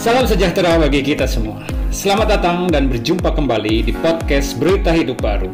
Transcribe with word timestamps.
Salam 0.00 0.24
sejahtera 0.24 0.80
bagi 0.80 1.04
kita 1.04 1.28
semua. 1.28 1.60
Selamat 1.92 2.40
datang 2.40 2.72
dan 2.72 2.88
berjumpa 2.88 3.36
kembali 3.36 3.84
di 3.84 3.92
podcast 3.92 4.56
Berita 4.56 4.96
Hidup 4.96 5.20
Baru. 5.20 5.52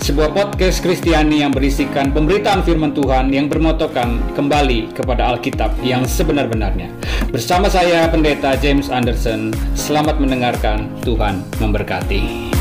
Sebuah 0.00 0.32
podcast 0.32 0.80
Kristiani 0.80 1.44
yang 1.44 1.52
berisikan 1.52 2.08
pemberitaan 2.08 2.64
firman 2.64 2.96
Tuhan 2.96 3.28
yang 3.28 3.52
bermotokan 3.52 4.24
kembali 4.32 4.88
kepada 4.96 5.36
Alkitab 5.36 5.76
yang 5.84 6.08
sebenar-benarnya. 6.08 6.88
Bersama 7.28 7.68
saya 7.68 8.08
Pendeta 8.08 8.56
James 8.56 8.88
Anderson, 8.88 9.52
selamat 9.76 10.16
mendengarkan. 10.16 10.88
Tuhan 11.04 11.44
memberkati. 11.60 12.56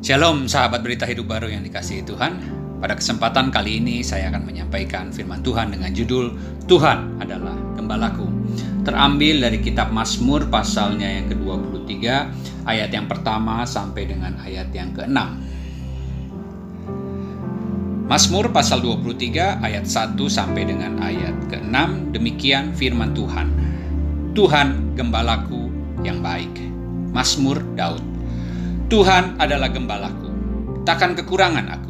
Shalom 0.00 0.48
sahabat 0.48 0.80
berita 0.80 1.04
hidup 1.04 1.28
baru 1.28 1.52
yang 1.52 1.60
dikasihi 1.68 2.00
Tuhan. 2.00 2.69
Pada 2.80 2.96
kesempatan 2.96 3.52
kali 3.52 3.76
ini 3.76 4.00
saya 4.00 4.32
akan 4.32 4.48
menyampaikan 4.48 5.12
firman 5.12 5.44
Tuhan 5.44 5.76
dengan 5.76 5.92
judul 5.92 6.32
Tuhan 6.64 7.20
adalah 7.20 7.52
Gembalaku. 7.76 8.24
Terambil 8.88 9.44
dari 9.44 9.60
kitab 9.60 9.92
Mazmur 9.92 10.48
pasalnya 10.48 11.04
yang 11.04 11.28
ke-23 11.28 11.92
ayat 12.64 12.88
yang 12.88 13.04
pertama 13.04 13.68
sampai 13.68 14.08
dengan 14.08 14.40
ayat 14.40 14.72
yang 14.72 14.96
ke-6. 14.96 15.20
Mazmur 18.08 18.48
pasal 18.50 18.80
23 18.80 19.60
ayat 19.60 19.84
1 19.84 20.16
sampai 20.16 20.62
dengan 20.64 21.04
ayat 21.04 21.36
ke-6 21.52 21.76
demikian 22.16 22.72
firman 22.72 23.12
Tuhan. 23.12 23.52
Tuhan 24.32 24.96
gembalaku 24.96 25.68
yang 26.00 26.24
baik. 26.24 26.50
Mazmur 27.12 27.60
Daud. 27.76 28.02
Tuhan 28.90 29.36
adalah 29.38 29.70
gembalaku, 29.70 30.32
takkan 30.82 31.14
kekurangan 31.14 31.66
aku. 31.70 31.89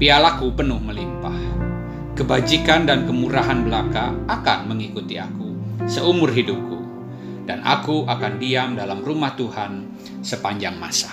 pialaku 0.00 0.56
penuh 0.56 0.80
melimpah. 0.80 1.36
Kebajikan 2.16 2.88
dan 2.88 3.04
kemurahan 3.04 3.60
belaka 3.60 4.16
akan 4.32 4.72
mengikuti 4.72 5.20
aku 5.20 5.52
seumur 5.84 6.32
hidupku, 6.32 6.80
dan 7.44 7.60
aku 7.60 8.08
akan 8.08 8.40
diam 8.40 8.80
dalam 8.80 9.04
rumah 9.04 9.36
Tuhan 9.36 9.92
sepanjang 10.24 10.80
masa. 10.80 11.12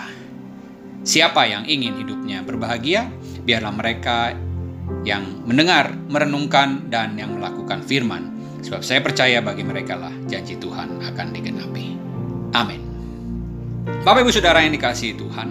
Siapa 1.04 1.48
yang 1.48 1.68
ingin 1.68 2.00
hidupnya 2.00 2.44
berbahagia, 2.44 3.12
biarlah 3.44 3.76
mereka 3.76 4.36
yang 5.04 5.44
mendengar, 5.44 5.92
merenungkan, 6.08 6.88
dan 6.88 7.16
yang 7.20 7.36
melakukan 7.36 7.84
firman. 7.84 8.36
Sebab 8.64 8.84
saya 8.84 9.00
percaya 9.04 9.40
bagi 9.40 9.64
mereka 9.64 9.96
lah 9.96 10.12
janji 10.28 10.60
Tuhan 10.60 11.00
akan 11.04 11.28
digenapi. 11.32 11.86
Amin. 12.56 12.82
Bapak 14.04 14.28
Ibu 14.28 14.32
Saudara 14.36 14.64
yang 14.64 14.76
dikasihi 14.76 15.16
Tuhan, 15.16 15.50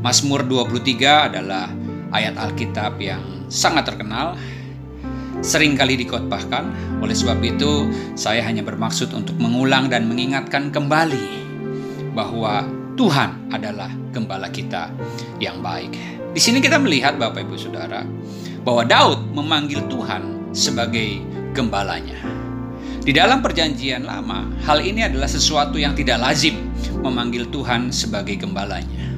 Mazmur 0.00 0.48
23 0.48 1.28
adalah 1.28 1.68
ayat 2.10 2.34
Alkitab 2.36 2.98
yang 2.98 3.46
sangat 3.50 3.90
terkenal, 3.90 4.38
sering 5.40 5.74
kali 5.74 5.98
dikotbahkan. 6.00 6.98
Oleh 7.00 7.16
sebab 7.16 7.40
itu, 7.42 7.88
saya 8.14 8.44
hanya 8.44 8.60
bermaksud 8.62 9.10
untuk 9.16 9.34
mengulang 9.40 9.88
dan 9.88 10.06
mengingatkan 10.06 10.70
kembali 10.70 11.40
bahwa 12.12 12.66
Tuhan 12.98 13.48
adalah 13.54 13.88
gembala 14.12 14.52
kita 14.52 14.92
yang 15.40 15.64
baik. 15.64 15.96
Di 16.30 16.40
sini 16.42 16.60
kita 16.60 16.78
melihat 16.78 17.16
Bapak 17.16 17.42
Ibu 17.42 17.56
Saudara 17.56 18.04
bahwa 18.62 18.84
Daud 18.84 19.32
memanggil 19.32 19.82
Tuhan 19.88 20.52
sebagai 20.52 21.22
gembalanya. 21.56 22.20
Di 23.00 23.16
dalam 23.16 23.40
perjanjian 23.40 24.04
lama, 24.04 24.52
hal 24.60 24.84
ini 24.84 25.00
adalah 25.00 25.26
sesuatu 25.26 25.80
yang 25.80 25.96
tidak 25.96 26.20
lazim 26.20 26.68
memanggil 27.00 27.48
Tuhan 27.48 27.88
sebagai 27.88 28.36
gembalanya. 28.36 29.16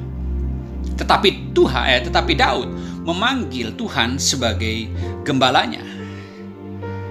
Tetapi 0.94 1.50
Tuhan, 1.50 1.84
eh, 1.90 2.02
tetapi 2.06 2.32
Daud 2.38 2.70
memanggil 3.02 3.74
Tuhan 3.74 4.18
sebagai 4.18 4.90
gembalanya. 5.26 5.82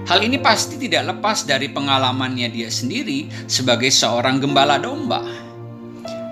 Hal 0.02 0.18
ini 0.26 0.42
pasti 0.42 0.76
tidak 0.82 1.14
lepas 1.14 1.46
dari 1.46 1.70
pengalamannya 1.70 2.50
dia 2.50 2.68
sendiri 2.68 3.30
sebagai 3.46 3.88
seorang 3.88 4.42
gembala 4.42 4.76
domba, 4.82 5.22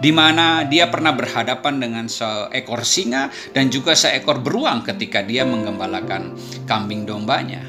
di 0.03 0.11
mana 0.11 0.67
dia 0.67 0.91
pernah 0.91 1.15
berhadapan 1.15 1.79
dengan 1.79 2.05
seekor 2.11 2.83
singa 2.83 3.31
dan 3.55 3.71
juga 3.71 3.95
seekor 3.95 4.43
beruang 4.43 4.83
ketika 4.83 5.23
dia 5.23 5.47
menggembalakan 5.47 6.35
kambing 6.67 7.07
dombanya. 7.07 7.63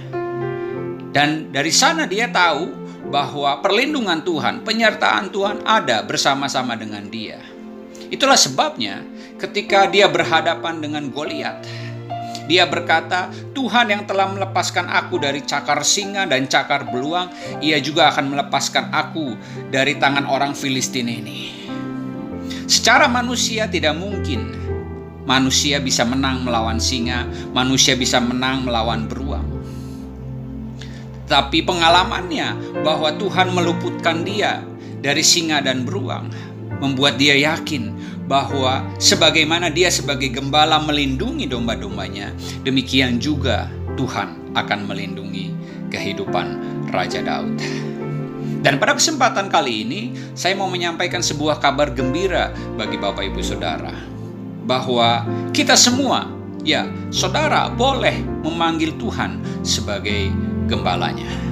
Dan 1.11 1.51
dari 1.51 1.69
sana 1.69 2.07
dia 2.07 2.31
tahu 2.31 2.81
bahwa 3.11 3.59
perlindungan 3.59 4.23
Tuhan, 4.23 4.63
penyertaan 4.63 5.29
Tuhan 5.29 5.67
ada 5.67 6.01
bersama-sama 6.07 6.79
dengan 6.79 7.03
dia. 7.11 7.43
Itulah 8.07 8.39
sebabnya 8.39 9.03
ketika 9.35 9.91
dia 9.91 10.07
berhadapan 10.07 10.79
dengan 10.79 11.11
Goliat. 11.11 11.63
Dia 12.49 12.65
berkata, 12.65 13.29
Tuhan 13.53 13.93
yang 13.93 14.03
telah 14.09 14.29
melepaskan 14.29 14.89
aku 14.89 15.21
dari 15.21 15.45
cakar 15.45 15.85
singa 15.85 16.25
dan 16.25 16.49
cakar 16.49 16.89
beluang, 16.89 17.29
ia 17.61 17.77
juga 17.77 18.09
akan 18.13 18.33
melepaskan 18.33 18.89
aku 18.89 19.37
dari 19.69 19.97
tangan 19.97 20.25
orang 20.25 20.57
Filistin 20.57 21.09
ini. 21.09 21.69
Secara 22.65 23.05
manusia 23.11 23.67
tidak 23.67 23.99
mungkin 23.99 24.47
manusia 25.27 25.77
bisa 25.77 26.01
menang 26.07 26.41
melawan 26.41 26.81
singa, 26.81 27.27
manusia 27.53 27.93
bisa 27.93 28.17
menang 28.17 28.65
melawan 28.65 29.05
beruang. 29.05 29.45
Tapi 31.29 31.63
pengalamannya 31.63 32.81
bahwa 32.83 33.15
Tuhan 33.15 33.55
meluputkan 33.55 34.27
dia 34.27 34.59
dari 34.99 35.23
singa 35.23 35.63
dan 35.63 35.87
beruang 35.87 36.27
membuat 36.81 37.15
dia 37.15 37.37
yakin 37.37 38.10
bahwa 38.31 38.87
sebagaimana 38.95 39.67
dia 39.67 39.91
sebagai 39.91 40.31
gembala 40.31 40.79
melindungi 40.79 41.51
domba-dombanya, 41.51 42.31
demikian 42.63 43.19
juga 43.19 43.67
Tuhan 43.99 44.55
akan 44.55 44.87
melindungi 44.87 45.51
kehidupan 45.91 46.47
Raja 46.95 47.19
Daud. 47.19 47.59
Dan 48.63 48.79
pada 48.79 48.95
kesempatan 48.95 49.51
kali 49.51 49.83
ini, 49.83 50.01
saya 50.31 50.55
mau 50.55 50.71
menyampaikan 50.71 51.19
sebuah 51.19 51.59
kabar 51.59 51.91
gembira 51.91 52.55
bagi 52.79 52.95
Bapak 52.95 53.27
Ibu 53.27 53.43
Saudara. 53.43 53.91
Bahwa 54.63 55.27
kita 55.51 55.75
semua, 55.75 56.31
ya 56.63 56.87
saudara 57.11 57.67
boleh 57.67 58.15
memanggil 58.47 58.95
Tuhan 58.95 59.43
sebagai 59.65 60.31
gembalanya. 60.71 61.50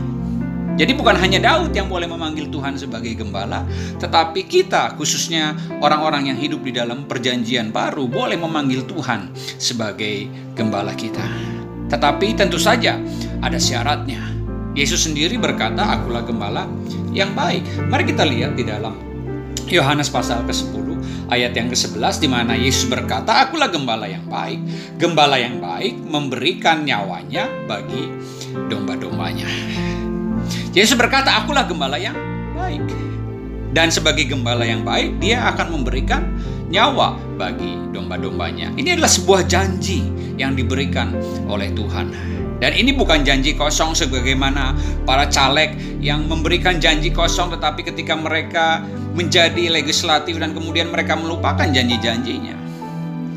Jadi 0.80 0.96
bukan 0.96 1.20
hanya 1.20 1.44
Daud 1.44 1.76
yang 1.76 1.92
boleh 1.92 2.08
memanggil 2.08 2.48
Tuhan 2.48 2.80
sebagai 2.80 3.12
gembala, 3.20 3.68
tetapi 4.00 4.48
kita 4.48 4.96
khususnya 4.96 5.52
orang-orang 5.84 6.32
yang 6.32 6.40
hidup 6.40 6.64
di 6.64 6.72
dalam 6.72 7.04
perjanjian 7.04 7.76
baru 7.76 8.08
boleh 8.08 8.40
memanggil 8.40 8.88
Tuhan 8.88 9.36
sebagai 9.60 10.32
gembala 10.56 10.96
kita. 10.96 11.28
Tetapi 11.92 12.32
tentu 12.32 12.56
saja 12.56 12.96
ada 13.44 13.60
syaratnya. 13.60 14.24
Yesus 14.72 15.04
sendiri 15.04 15.36
berkata, 15.36 15.84
"Akulah 16.00 16.24
gembala 16.24 16.64
yang 17.12 17.36
baik." 17.36 17.92
Mari 17.92 18.16
kita 18.16 18.24
lihat 18.24 18.56
di 18.56 18.64
dalam 18.64 18.96
Yohanes 19.68 20.08
pasal 20.08 20.48
ke-10 20.48 20.96
ayat 21.28 21.60
yang 21.60 21.68
ke-11 21.68 22.24
di 22.24 22.32
mana 22.32 22.56
Yesus 22.56 22.88
berkata, 22.88 23.44
"Akulah 23.44 23.68
gembala 23.68 24.08
yang 24.08 24.24
baik. 24.32 24.64
Gembala 24.96 25.36
yang 25.36 25.60
baik 25.60 26.00
memberikan 26.08 26.88
nyawanya 26.88 27.52
bagi 27.68 28.08
domba-dombanya." 28.72 29.99
Yesus 30.74 30.96
berkata, 31.00 31.34
"Akulah 31.44 31.66
gembala 31.66 31.98
yang 31.98 32.16
baik." 32.54 32.86
Dan 33.70 33.94
sebagai 33.94 34.26
gembala 34.26 34.66
yang 34.66 34.82
baik, 34.82 35.22
dia 35.22 35.46
akan 35.54 35.78
memberikan 35.78 36.26
nyawa 36.74 37.18
bagi 37.38 37.78
domba-dombanya. 37.94 38.74
Ini 38.78 38.98
adalah 38.98 39.10
sebuah 39.10 39.46
janji 39.46 40.06
yang 40.38 40.58
diberikan 40.58 41.14
oleh 41.46 41.70
Tuhan. 41.74 42.10
Dan 42.60 42.76
ini 42.76 42.92
bukan 42.92 43.24
janji 43.24 43.56
kosong 43.56 43.96
sebagaimana 43.96 44.76
para 45.08 45.32
caleg 45.32 45.80
yang 46.04 46.28
memberikan 46.28 46.76
janji 46.76 47.08
kosong 47.08 47.56
tetapi 47.56 47.88
ketika 47.88 48.20
mereka 48.20 48.84
menjadi 49.16 49.72
legislatif 49.72 50.36
dan 50.36 50.52
kemudian 50.52 50.92
mereka 50.92 51.16
melupakan 51.16 51.66
janji-janjinya. 51.72 52.59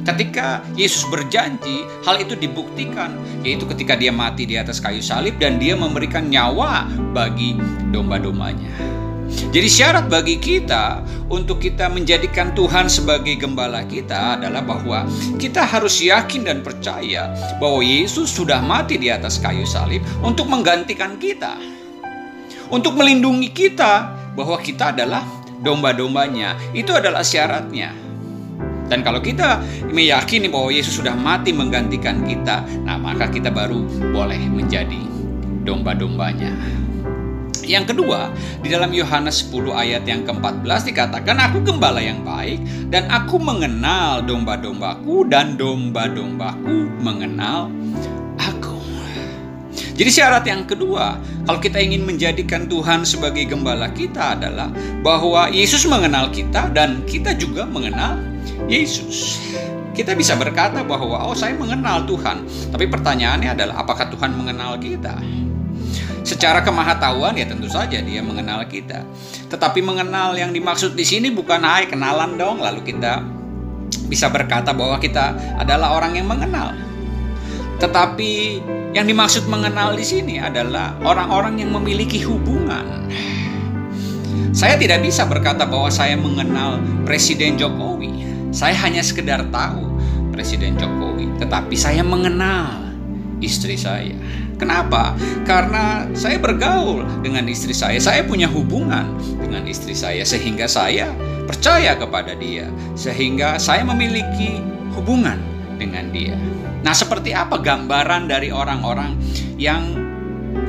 Ketika 0.03 0.67
Yesus 0.75 1.07
berjanji, 1.07 1.87
hal 2.03 2.19
itu 2.19 2.35
dibuktikan, 2.35 3.15
yaitu 3.47 3.63
ketika 3.71 3.95
dia 3.95 4.11
mati 4.11 4.43
di 4.43 4.59
atas 4.59 4.83
kayu 4.83 4.99
salib 4.99 5.39
dan 5.39 5.63
dia 5.63 5.79
memberikan 5.79 6.27
nyawa 6.27 6.91
bagi 7.15 7.55
domba-dombanya. 7.95 8.75
Jadi 9.33 9.69
syarat 9.69 10.13
bagi 10.13 10.37
kita 10.37 11.01
untuk 11.33 11.63
kita 11.63 11.89
menjadikan 11.89 12.53
Tuhan 12.53 12.91
sebagai 12.91 13.39
gembala 13.41 13.87
kita 13.87 14.37
adalah 14.37 14.61
bahwa 14.61 15.09
kita 15.41 15.65
harus 15.65 16.03
yakin 16.05 16.45
dan 16.45 16.59
percaya 16.61 17.33
bahwa 17.57 17.81
Yesus 17.81 18.29
sudah 18.29 18.61
mati 18.61 19.01
di 19.01 19.09
atas 19.09 19.41
kayu 19.41 19.65
salib 19.65 20.05
untuk 20.21 20.51
menggantikan 20.51 21.17
kita. 21.17 21.57
Untuk 22.73 22.97
melindungi 22.97 23.53
kita 23.53 24.13
bahwa 24.33 24.57
kita 24.61 24.93
adalah 24.97 25.25
domba-dombanya. 25.61 26.73
Itu 26.73 26.97
adalah 26.97 27.21
syaratnya. 27.21 28.12
Dan 28.93 29.01
kalau 29.01 29.25
kita 29.25 29.65
meyakini 29.89 30.53
bahwa 30.53 30.69
Yesus 30.69 31.01
sudah 31.01 31.17
mati 31.17 31.49
menggantikan 31.57 32.29
kita, 32.29 32.61
nah 32.85 33.01
maka 33.01 33.33
kita 33.33 33.49
baru 33.49 33.89
boleh 34.13 34.37
menjadi 34.53 35.01
domba-dombanya. 35.65 36.53
Yang 37.65 37.97
kedua, 37.97 38.29
di 38.61 38.69
dalam 38.69 38.93
Yohanes 38.93 39.49
10 39.49 39.73
ayat 39.73 40.05
yang 40.05 40.29
ke-14 40.29 40.93
dikatakan, 40.93 41.41
Aku 41.41 41.65
gembala 41.65 42.05
yang 42.05 42.21
baik, 42.21 42.61
dan 42.93 43.09
aku 43.09 43.41
mengenal 43.41 44.21
domba-dombaku, 44.29 45.25
dan 45.25 45.57
domba-dombaku 45.57 46.93
mengenal. 47.01 47.73
Jadi 49.93 50.11
syarat 50.11 50.45
yang 50.49 50.65
kedua, 50.65 51.21
kalau 51.45 51.61
kita 51.61 51.77
ingin 51.77 52.09
menjadikan 52.09 52.65
Tuhan 52.65 53.05
sebagai 53.05 53.45
gembala 53.45 53.93
kita 53.93 54.41
adalah 54.41 54.73
bahwa 55.05 55.53
Yesus 55.53 55.85
mengenal 55.85 56.33
kita 56.33 56.73
dan 56.73 57.05
kita 57.05 57.37
juga 57.37 57.69
mengenal 57.69 58.17
Yesus. 58.73 59.41
Kita 59.93 60.17
bisa 60.17 60.33
berkata 60.41 60.81
bahwa 60.81 61.29
oh 61.29 61.37
saya 61.37 61.53
mengenal 61.53 62.09
Tuhan, 62.09 62.49
tapi 62.73 62.89
pertanyaannya 62.89 63.53
adalah 63.53 63.85
apakah 63.85 64.09
Tuhan 64.09 64.33
mengenal 64.33 64.81
kita? 64.81 65.21
Secara 66.23 66.65
kemahatauan 66.65 67.37
ya 67.37 67.45
tentu 67.45 67.69
saja 67.69 68.01
dia 68.01 68.23
mengenal 68.25 68.65
kita. 68.65 69.05
Tetapi 69.53 69.85
mengenal 69.85 70.33
yang 70.39 70.55
dimaksud 70.55 70.97
di 70.97 71.05
sini 71.05 71.29
bukan 71.29 71.61
hai 71.61 71.91
kenalan 71.91 72.41
dong 72.41 72.65
lalu 72.65 72.81
kita 72.81 73.21
bisa 74.09 74.33
berkata 74.33 74.73
bahwa 74.73 74.97
kita 74.97 75.37
adalah 75.61 75.93
orang 75.93 76.17
yang 76.17 76.31
mengenal. 76.31 76.73
Tetapi 77.83 78.63
yang 78.95 79.11
dimaksud 79.11 79.51
mengenal 79.51 79.99
di 79.99 80.07
sini 80.07 80.39
adalah 80.39 80.95
orang-orang 81.03 81.59
yang 81.59 81.75
memiliki 81.75 82.23
hubungan. 82.23 83.11
Saya 84.55 84.79
tidak 84.79 85.03
bisa 85.03 85.27
berkata 85.27 85.67
bahwa 85.67 85.91
saya 85.91 86.15
mengenal 86.15 86.79
Presiden 87.03 87.59
Jokowi 87.59 88.13
saya 88.53 88.77
hanya 88.85 89.01
sekedar 89.01 89.49
tahu 89.49 89.97
Presiden 90.29 90.77
Jokowi, 90.77 91.41
tetapi 91.41 91.73
saya 91.73 92.05
mengenal 92.05 92.93
istri 93.41 93.81
saya. 93.81 94.13
Kenapa? 94.61 95.17
Karena 95.49 96.05
saya 96.13 96.37
bergaul 96.37 97.03
dengan 97.25 97.49
istri 97.49 97.73
saya. 97.73 97.97
Saya 97.97 98.23
punya 98.29 98.47
hubungan 98.47 99.09
dengan 99.41 99.65
istri 99.65 99.97
saya 99.97 100.23
sehingga 100.23 100.69
saya 100.69 101.09
percaya 101.49 101.97
kepada 101.97 102.37
dia, 102.37 102.69
sehingga 102.93 103.57
saya 103.57 103.89
memiliki 103.89 104.61
hubungan 104.93 105.41
dengan 105.83 106.15
dia. 106.15 106.39
Nah, 106.87 106.95
seperti 106.95 107.35
apa 107.35 107.59
gambaran 107.59 108.31
dari 108.31 108.55
orang-orang 108.55 109.19
yang 109.59 109.99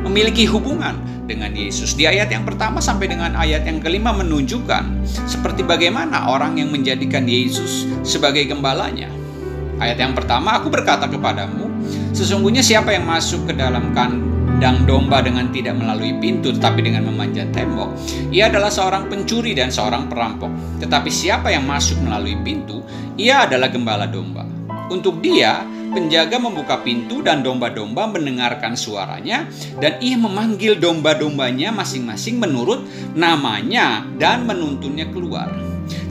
memiliki 0.01 0.49
hubungan 0.49 0.97
dengan 1.25 1.55
Yesus. 1.55 1.95
Di 1.95 2.05
ayat 2.05 2.29
yang 2.29 2.43
pertama 2.43 2.83
sampai 2.83 3.07
dengan 3.07 3.33
ayat 3.33 3.63
yang 3.63 3.79
kelima 3.79 4.11
menunjukkan 4.11 5.05
seperti 5.25 5.63
bagaimana 5.63 6.27
orang 6.27 6.59
yang 6.59 6.69
menjadikan 6.69 7.23
Yesus 7.23 7.87
sebagai 8.03 8.43
gembalanya. 8.47 9.07
Ayat 9.81 9.97
yang 9.97 10.13
pertama, 10.13 10.59
aku 10.59 10.69
berkata 10.69 11.09
kepadamu, 11.09 11.67
sesungguhnya 12.13 12.61
siapa 12.61 12.93
yang 12.93 13.09
masuk 13.09 13.49
ke 13.49 13.53
dalam 13.57 13.91
kandang 13.91 14.85
domba 14.85 15.19
dengan 15.25 15.49
tidak 15.49 15.75
melalui 15.75 16.13
pintu 16.21 16.53
tetapi 16.53 16.85
dengan 16.85 17.09
memanjat 17.09 17.49
tembok, 17.51 17.89
ia 18.29 18.47
adalah 18.47 18.69
seorang 18.69 19.09
pencuri 19.09 19.57
dan 19.57 19.73
seorang 19.73 20.07
perampok. 20.07 20.53
Tetapi 20.77 21.09
siapa 21.09 21.49
yang 21.49 21.65
masuk 21.65 21.99
melalui 22.05 22.37
pintu, 22.45 22.85
ia 23.17 23.49
adalah 23.49 23.73
gembala 23.73 24.05
domba. 24.05 24.52
Untuk 24.93 25.25
dia, 25.25 25.65
penjaga 25.89 26.37
membuka 26.37 26.77
pintu 26.85 27.25
dan 27.25 27.41
domba-domba 27.41 28.13
mendengarkan 28.13 28.77
suaranya 28.77 29.49
dan 29.81 29.97
ia 29.97 30.13
memanggil 30.21 30.77
domba-dombanya 30.77 31.73
masing-masing 31.73 32.37
menurut 32.37 32.85
namanya 33.17 34.05
dan 34.21 34.45
menuntunnya 34.45 35.09
keluar. 35.09 35.49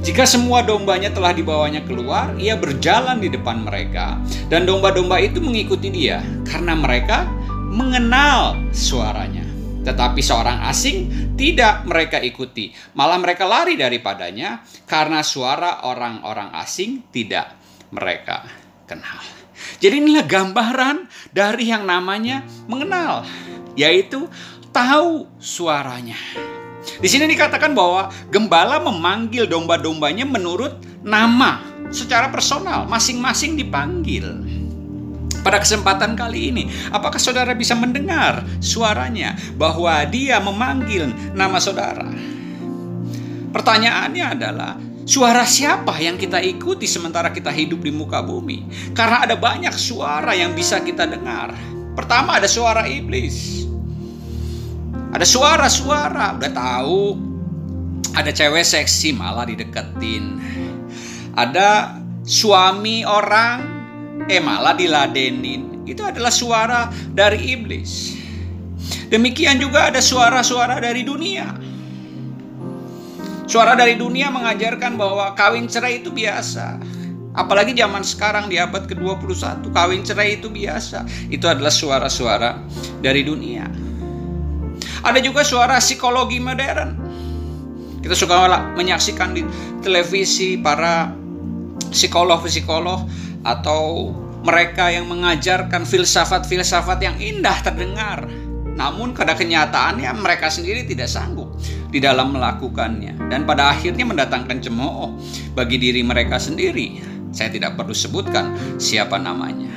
Jika 0.02 0.26
semua 0.26 0.66
dombanya 0.66 1.14
telah 1.14 1.30
dibawanya 1.30 1.78
keluar, 1.86 2.34
ia 2.42 2.58
berjalan 2.58 3.22
di 3.22 3.30
depan 3.30 3.62
mereka 3.62 4.18
dan 4.50 4.66
domba-domba 4.66 5.22
itu 5.22 5.38
mengikuti 5.38 5.86
dia 5.86 6.18
karena 6.42 6.74
mereka 6.74 7.30
mengenal 7.70 8.58
suaranya. 8.74 9.46
Tetapi 9.86 10.18
seorang 10.18 10.66
asing 10.66 11.10
tidak 11.38 11.86
mereka 11.86 12.18
ikuti, 12.18 12.74
malah 12.98 13.22
mereka 13.22 13.46
lari 13.46 13.78
daripadanya 13.78 14.66
karena 14.90 15.22
suara 15.22 15.86
orang-orang 15.86 16.50
asing 16.58 17.06
tidak 17.14 17.62
mereka 17.90 18.61
kenal. 18.86 19.20
Jadi 19.82 19.98
inilah 19.98 20.26
gambaran 20.26 21.06
dari 21.34 21.70
yang 21.70 21.86
namanya 21.86 22.46
mengenal, 22.70 23.26
yaitu 23.74 24.26
tahu 24.70 25.26
suaranya. 25.38 26.18
Di 26.98 27.06
sini 27.06 27.30
dikatakan 27.30 27.74
bahwa 27.74 28.10
gembala 28.30 28.82
memanggil 28.82 29.46
domba-dombanya 29.46 30.26
menurut 30.26 30.82
nama 31.02 31.62
secara 31.94 32.30
personal, 32.30 32.86
masing-masing 32.90 33.54
dipanggil. 33.54 34.26
Pada 35.42 35.58
kesempatan 35.58 36.14
kali 36.14 36.54
ini, 36.54 36.64
apakah 36.94 37.18
saudara 37.18 37.50
bisa 37.54 37.74
mendengar 37.74 38.46
suaranya 38.62 39.34
bahwa 39.58 39.98
dia 40.06 40.38
memanggil 40.38 41.10
nama 41.34 41.58
saudara? 41.58 42.06
Pertanyaannya 43.50 44.26
adalah, 44.38 44.78
Suara 45.02 45.42
siapa 45.42 45.98
yang 45.98 46.14
kita 46.14 46.38
ikuti 46.38 46.86
sementara 46.86 47.34
kita 47.34 47.50
hidup 47.50 47.82
di 47.82 47.90
muka 47.90 48.22
bumi? 48.22 48.62
Karena 48.94 49.26
ada 49.26 49.34
banyak 49.34 49.74
suara 49.74 50.30
yang 50.30 50.54
bisa 50.54 50.78
kita 50.78 51.10
dengar. 51.10 51.50
Pertama 51.98 52.38
ada 52.38 52.46
suara 52.46 52.86
iblis. 52.86 53.66
Ada 55.10 55.26
suara-suara, 55.26 56.38
udah 56.38 56.52
tahu. 56.54 57.18
Ada 58.14 58.30
cewek 58.30 58.62
seksi 58.62 59.10
malah 59.18 59.42
dideketin. 59.42 60.38
Ada 61.34 61.98
suami 62.22 63.02
orang 63.02 63.58
eh 64.30 64.38
malah 64.38 64.78
diladenin. 64.78 65.82
Itu 65.82 66.06
adalah 66.06 66.30
suara 66.30 66.86
dari 67.10 67.58
iblis. 67.58 68.14
Demikian 69.10 69.58
juga 69.58 69.90
ada 69.90 69.98
suara-suara 69.98 70.78
dari 70.78 71.02
dunia 71.02 71.71
Suara 73.52 73.76
dari 73.76 74.00
dunia 74.00 74.32
mengajarkan 74.32 74.96
bahwa 74.96 75.36
kawin 75.36 75.68
cerai 75.68 76.00
itu 76.00 76.08
biasa. 76.08 76.80
Apalagi 77.36 77.76
zaman 77.76 78.00
sekarang 78.00 78.48
di 78.48 78.56
abad 78.56 78.88
ke-21, 78.88 79.68
kawin 79.76 80.00
cerai 80.00 80.40
itu 80.40 80.48
biasa. 80.48 81.04
Itu 81.28 81.52
adalah 81.52 81.68
suara-suara 81.68 82.56
dari 83.04 83.20
dunia. 83.20 83.68
Ada 85.04 85.20
juga 85.20 85.44
suara 85.44 85.76
psikologi 85.84 86.40
modern. 86.40 86.96
Kita 88.00 88.16
suka 88.16 88.72
menyaksikan 88.72 89.36
di 89.36 89.44
televisi 89.84 90.56
para 90.56 91.12
psikolog-psikolog 91.92 93.04
atau 93.44 94.16
mereka 94.48 94.88
yang 94.88 95.12
mengajarkan 95.12 95.84
filsafat-filsafat 95.84 97.04
yang 97.04 97.20
indah 97.20 97.60
terdengar. 97.60 98.24
Namun 98.72 99.12
pada 99.12 99.36
kenyataannya 99.36 100.08
mereka 100.16 100.48
sendiri 100.48 100.88
tidak 100.88 101.12
sanggup 101.12 101.52
di 101.92 102.00
dalam 102.00 102.32
melakukannya 102.32 103.28
dan 103.28 103.44
pada 103.44 103.68
akhirnya 103.76 104.08
mendatangkan 104.08 104.64
cemooh 104.64 105.12
bagi 105.52 105.76
diri 105.76 106.00
mereka 106.00 106.40
sendiri. 106.40 107.04
Saya 107.32 107.52
tidak 107.52 107.76
perlu 107.76 107.92
sebutkan 107.92 108.56
siapa 108.80 109.20
namanya. 109.20 109.68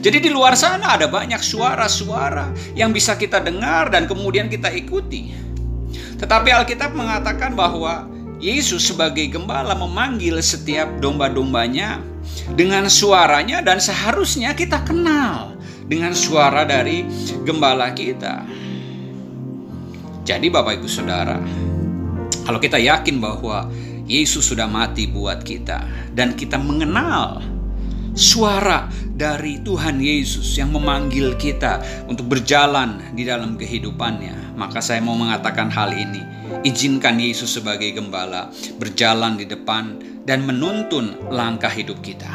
Jadi 0.00 0.24
di 0.24 0.30
luar 0.32 0.56
sana 0.56 0.96
ada 0.96 1.06
banyak 1.06 1.38
suara-suara 1.40 2.50
yang 2.72 2.90
bisa 2.96 3.14
kita 3.14 3.44
dengar 3.44 3.92
dan 3.92 4.08
kemudian 4.08 4.48
kita 4.48 4.72
ikuti. 4.72 5.36
Tetapi 6.16 6.48
Alkitab 6.48 6.96
mengatakan 6.96 7.52
bahwa 7.52 8.08
Yesus 8.40 8.88
sebagai 8.92 9.28
gembala 9.32 9.76
memanggil 9.76 10.40
setiap 10.40 10.88
domba-dombanya 11.00 12.00
dengan 12.56 12.88
suaranya 12.88 13.64
dan 13.64 13.80
seharusnya 13.80 14.52
kita 14.52 14.80
kenal 14.84 15.56
dengan 15.88 16.12
suara 16.12 16.64
dari 16.68 17.04
gembala 17.44 17.92
kita. 17.96 18.44
Jadi 20.26 20.50
Bapak 20.50 20.82
Ibu 20.82 20.90
Saudara, 20.90 21.38
kalau 22.42 22.58
kita 22.58 22.82
yakin 22.82 23.22
bahwa 23.22 23.70
Yesus 24.10 24.50
sudah 24.50 24.66
mati 24.66 25.06
buat 25.06 25.46
kita 25.46 26.10
dan 26.18 26.34
kita 26.34 26.58
mengenal 26.58 27.38
suara 28.10 28.90
dari 29.14 29.62
Tuhan 29.62 30.02
Yesus 30.02 30.58
yang 30.58 30.74
memanggil 30.74 31.38
kita 31.38 31.78
untuk 32.10 32.26
berjalan 32.26 33.14
di 33.14 33.22
dalam 33.22 33.54
kehidupannya, 33.54 34.58
maka 34.58 34.82
saya 34.82 34.98
mau 34.98 35.14
mengatakan 35.14 35.70
hal 35.70 35.94
ini. 35.94 36.18
Izinkan 36.66 37.22
Yesus 37.22 37.62
sebagai 37.62 37.94
gembala 37.94 38.50
berjalan 38.82 39.38
di 39.38 39.46
depan 39.46 40.02
dan 40.26 40.42
menuntun 40.42 41.30
langkah 41.30 41.70
hidup 41.70 42.02
kita. 42.02 42.34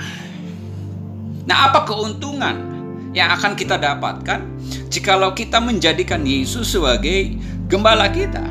Nah, 1.44 1.68
apa 1.68 1.84
keuntungan 1.84 2.72
yang 3.12 3.36
akan 3.36 3.60
kita 3.60 3.76
dapatkan 3.76 4.40
jikalau 4.88 5.36
kita 5.36 5.60
menjadikan 5.60 6.24
Yesus 6.24 6.72
sebagai 6.72 7.36
gembala 7.72 8.12
kita. 8.12 8.44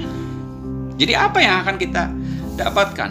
Jadi 0.97 1.13
apa 1.13 1.39
yang 1.45 1.61
akan 1.61 1.77
kita 1.77 2.09
dapatkan? 2.57 3.11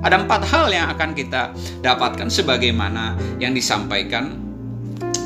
Ada 0.00 0.16
empat 0.24 0.48
hal 0.48 0.72
yang 0.72 0.88
akan 0.96 1.12
kita 1.12 1.52
dapatkan 1.84 2.32
sebagaimana 2.32 3.20
yang 3.36 3.52
disampaikan 3.52 4.40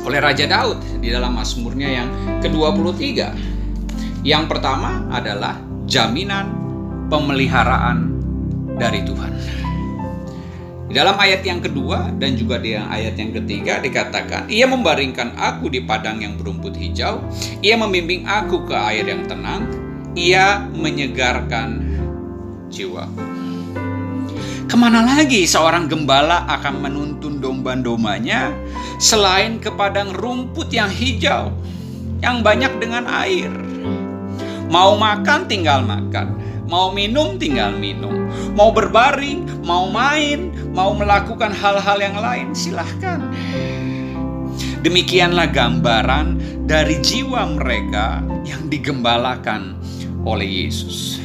oleh 0.03 0.19
Raja 0.19 0.51
Daud 0.51 0.83
di 0.99 1.15
dalam 1.15 1.39
Mazmurnya 1.39 1.87
yang 1.87 2.09
ke-23. 2.43 3.31
Yang 4.27 4.43
pertama 4.51 5.07
adalah 5.15 5.55
jaminan 5.87 6.51
pemeliharaan 7.07 8.11
dari 8.75 8.99
Tuhan. 9.07 9.31
Di 10.91 10.93
dalam 10.93 11.15
ayat 11.19 11.43
yang 11.43 11.63
kedua 11.63 12.11
dan 12.19 12.35
juga 12.35 12.59
di 12.59 12.75
ayat 12.75 13.15
yang 13.15 13.31
ketiga 13.31 13.79
dikatakan, 13.79 14.51
Ia 14.51 14.67
membaringkan 14.67 15.39
aku 15.39 15.71
di 15.71 15.83
padang 15.83 16.19
yang 16.19 16.35
berumput 16.35 16.75
hijau, 16.75 17.23
Ia 17.63 17.79
membimbing 17.79 18.27
aku 18.27 18.63
ke 18.67 18.75
air 18.75 19.07
yang 19.07 19.23
tenang, 19.27 19.84
Ia 20.15 20.63
menyegarkan 20.71 21.83
jiwaku. 22.71 23.19
Ke 24.65 24.75
mana 24.79 25.03
lagi 25.03 25.43
seorang 25.43 25.91
gembala 25.91 26.47
akan 26.47 26.79
menuntun 26.79 27.43
domba-dombanya 27.43 28.55
selain 28.95 29.59
ke 29.59 29.67
padang 29.75 30.15
rumput 30.15 30.71
yang 30.71 30.87
hijau, 30.87 31.51
yang 32.23 32.39
banyak 32.39 32.71
dengan 32.79 33.03
air. 33.11 33.51
Mau 34.71 34.95
makan 34.95 35.51
tinggal 35.51 35.83
makan, 35.83 36.39
mau 36.71 36.95
minum 36.95 37.35
tinggal 37.35 37.75
minum, 37.75 38.31
mau 38.55 38.71
berbaring, 38.71 39.43
mau 39.67 39.91
main, 39.91 40.49
mau 40.71 40.95
melakukan 40.95 41.51
hal-hal 41.51 41.99
yang 41.99 42.15
lain 42.15 42.55
silahkan. 42.55 43.19
Demikianlah 44.79 45.51
gambaran 45.51 46.39
dari 46.63 47.03
jiwa 47.03 47.51
mereka 47.51 48.23
yang 48.47 48.71
digembalakan 48.71 49.75
oleh 50.25 50.65
Yesus. 50.65 51.21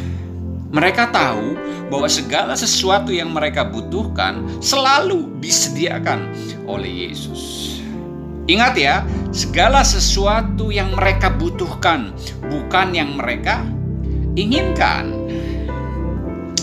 Mereka 0.70 1.10
tahu 1.10 1.58
bahwa 1.90 2.06
segala 2.06 2.54
sesuatu 2.54 3.10
yang 3.10 3.34
mereka 3.34 3.66
butuhkan 3.66 4.46
selalu 4.62 5.26
disediakan 5.42 6.30
oleh 6.70 7.10
Yesus. 7.10 7.66
Ingat 8.46 8.74
ya, 8.78 9.02
segala 9.34 9.82
sesuatu 9.82 10.70
yang 10.70 10.94
mereka 10.94 11.34
butuhkan 11.34 12.14
bukan 12.46 12.94
yang 12.94 13.18
mereka 13.18 13.66
inginkan. 14.38 15.10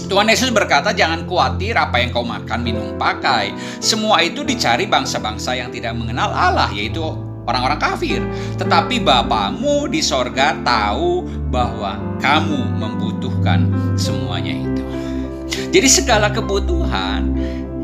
Tuhan 0.08 0.32
Yesus 0.32 0.56
berkata, 0.56 0.96
"Jangan 0.96 1.28
khawatir 1.28 1.76
apa 1.76 2.00
yang 2.00 2.16
kau 2.16 2.24
makan, 2.24 2.64
minum, 2.64 2.96
pakai. 2.96 3.52
Semua 3.84 4.24
itu 4.24 4.48
dicari 4.48 4.88
bangsa-bangsa 4.88 5.60
yang 5.60 5.68
tidak 5.68 6.00
mengenal 6.00 6.32
Allah, 6.32 6.72
yaitu 6.72 7.04
orang-orang 7.48 7.80
kafir. 7.80 8.22
Tetapi 8.60 9.02
Bapamu 9.02 9.88
di 9.88 10.04
sorga 10.04 10.54
tahu 10.62 11.26
bahwa 11.50 11.98
kamu 12.20 12.78
membutuhkan 12.78 13.72
semuanya 13.96 14.54
itu. 14.54 14.84
Jadi 15.72 15.88
segala 15.88 16.30
kebutuhan 16.30 17.34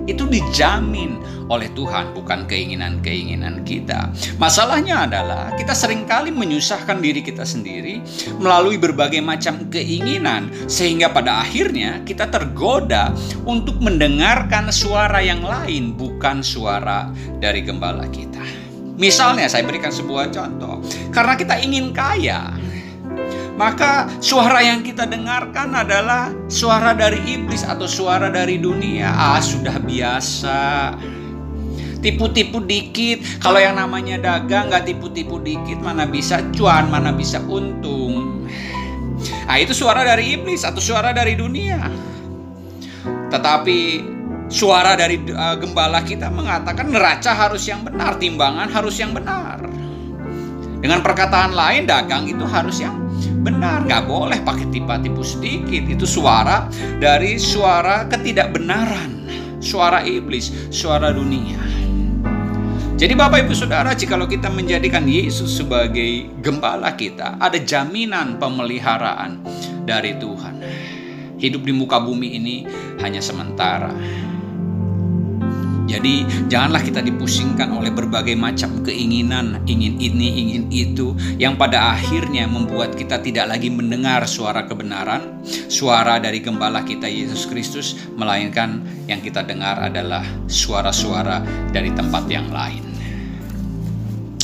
itu 0.04 0.28
dijamin 0.28 1.16
oleh 1.48 1.72
Tuhan, 1.76 2.16
bukan 2.16 2.48
keinginan-keinginan 2.48 3.68
kita. 3.68 4.12
Masalahnya 4.40 5.08
adalah 5.08 5.52
kita 5.56 5.76
sering 5.76 6.08
kali 6.08 6.32
menyusahkan 6.32 7.04
diri 7.04 7.20
kita 7.20 7.44
sendiri 7.44 8.00
melalui 8.40 8.80
berbagai 8.80 9.20
macam 9.20 9.68
keinginan, 9.68 10.52
sehingga 10.72 11.12
pada 11.12 11.44
akhirnya 11.44 12.04
kita 12.08 12.32
tergoda 12.32 13.12
untuk 13.44 13.80
mendengarkan 13.84 14.72
suara 14.72 15.20
yang 15.20 15.44
lain, 15.44 15.96
bukan 15.96 16.40
suara 16.44 17.12
dari 17.40 17.64
gembala 17.64 18.08
kita. 18.08 18.63
Misalnya 19.04 19.52
saya 19.52 19.68
berikan 19.68 19.92
sebuah 19.92 20.32
contoh. 20.32 20.80
Karena 21.12 21.36
kita 21.36 21.60
ingin 21.60 21.92
kaya, 21.92 22.56
maka 23.60 24.08
suara 24.24 24.64
yang 24.64 24.80
kita 24.80 25.04
dengarkan 25.04 25.76
adalah 25.76 26.32
suara 26.48 26.96
dari 26.96 27.20
iblis 27.28 27.68
atau 27.68 27.84
suara 27.84 28.32
dari 28.32 28.64
dunia. 28.64 29.12
Ah, 29.12 29.44
sudah 29.44 29.76
biasa. 29.84 30.96
Tipu-tipu 32.00 32.64
dikit. 32.64 33.44
Kalau 33.44 33.60
yang 33.60 33.76
namanya 33.76 34.24
dagang 34.24 34.72
nggak 34.72 34.88
tipu-tipu 34.88 35.36
dikit, 35.44 35.84
mana 35.84 36.08
bisa 36.08 36.40
cuan, 36.56 36.88
mana 36.88 37.12
bisa 37.12 37.44
untung. 37.44 38.48
Nah, 39.44 39.60
itu 39.60 39.76
suara 39.76 40.08
dari 40.08 40.40
iblis 40.40 40.64
atau 40.64 40.80
suara 40.80 41.12
dari 41.12 41.36
dunia. 41.36 41.92
Tetapi 43.28 43.80
suara 44.54 44.94
dari 44.94 45.18
uh, 45.34 45.58
gembala 45.58 46.06
kita 46.06 46.30
mengatakan 46.30 46.94
neraca 46.94 47.34
harus 47.34 47.66
yang 47.66 47.82
benar, 47.82 48.22
timbangan 48.22 48.70
harus 48.70 49.02
yang 49.02 49.10
benar. 49.12 49.58
Dengan 50.78 51.02
perkataan 51.02 51.58
lain, 51.58 51.90
dagang 51.90 52.30
itu 52.30 52.46
harus 52.46 52.78
yang 52.78 52.94
benar, 53.42 53.82
nggak 53.88 54.06
boleh 54.06 54.38
pakai 54.46 54.70
tipu-tipu 54.70 55.26
sedikit. 55.26 55.90
Itu 55.90 56.06
suara 56.06 56.70
dari 57.02 57.42
suara 57.42 58.06
ketidakbenaran, 58.06 59.26
suara 59.58 60.06
iblis, 60.06 60.54
suara 60.70 61.10
dunia. 61.10 61.58
Jadi 62.94 63.18
Bapak 63.18 63.50
Ibu 63.50 63.58
Saudara, 63.58 63.98
jikalau 63.98 64.30
kita 64.30 64.54
menjadikan 64.54 65.04
Yesus 65.10 65.60
sebagai 65.60 66.30
gembala 66.46 66.94
kita, 66.94 67.42
ada 67.42 67.58
jaminan 67.58 68.38
pemeliharaan 68.38 69.42
dari 69.84 70.14
Tuhan. 70.22 70.56
Hidup 71.42 71.68
di 71.68 71.74
muka 71.76 72.00
bumi 72.00 72.38
ini 72.38 72.64
hanya 73.04 73.20
sementara. 73.20 73.92
Jadi 75.94 76.26
janganlah 76.50 76.82
kita 76.82 77.06
dipusingkan 77.06 77.70
oleh 77.70 77.94
berbagai 77.94 78.34
macam 78.34 78.82
keinginan, 78.82 79.62
ingin 79.70 80.02
ini, 80.02 80.42
ingin 80.42 80.66
itu, 80.74 81.14
yang 81.38 81.54
pada 81.54 81.94
akhirnya 81.94 82.50
membuat 82.50 82.98
kita 82.98 83.22
tidak 83.22 83.54
lagi 83.54 83.70
mendengar 83.70 84.26
suara 84.26 84.66
kebenaran, 84.66 85.46
suara 85.70 86.18
dari 86.18 86.42
gembala 86.42 86.82
kita 86.82 87.06
Yesus 87.06 87.46
Kristus, 87.46 87.94
melainkan 88.18 88.82
yang 89.06 89.22
kita 89.22 89.46
dengar 89.46 89.78
adalah 89.86 90.26
suara-suara 90.50 91.46
dari 91.70 91.94
tempat 91.94 92.26
yang 92.26 92.50
lain. 92.50 92.82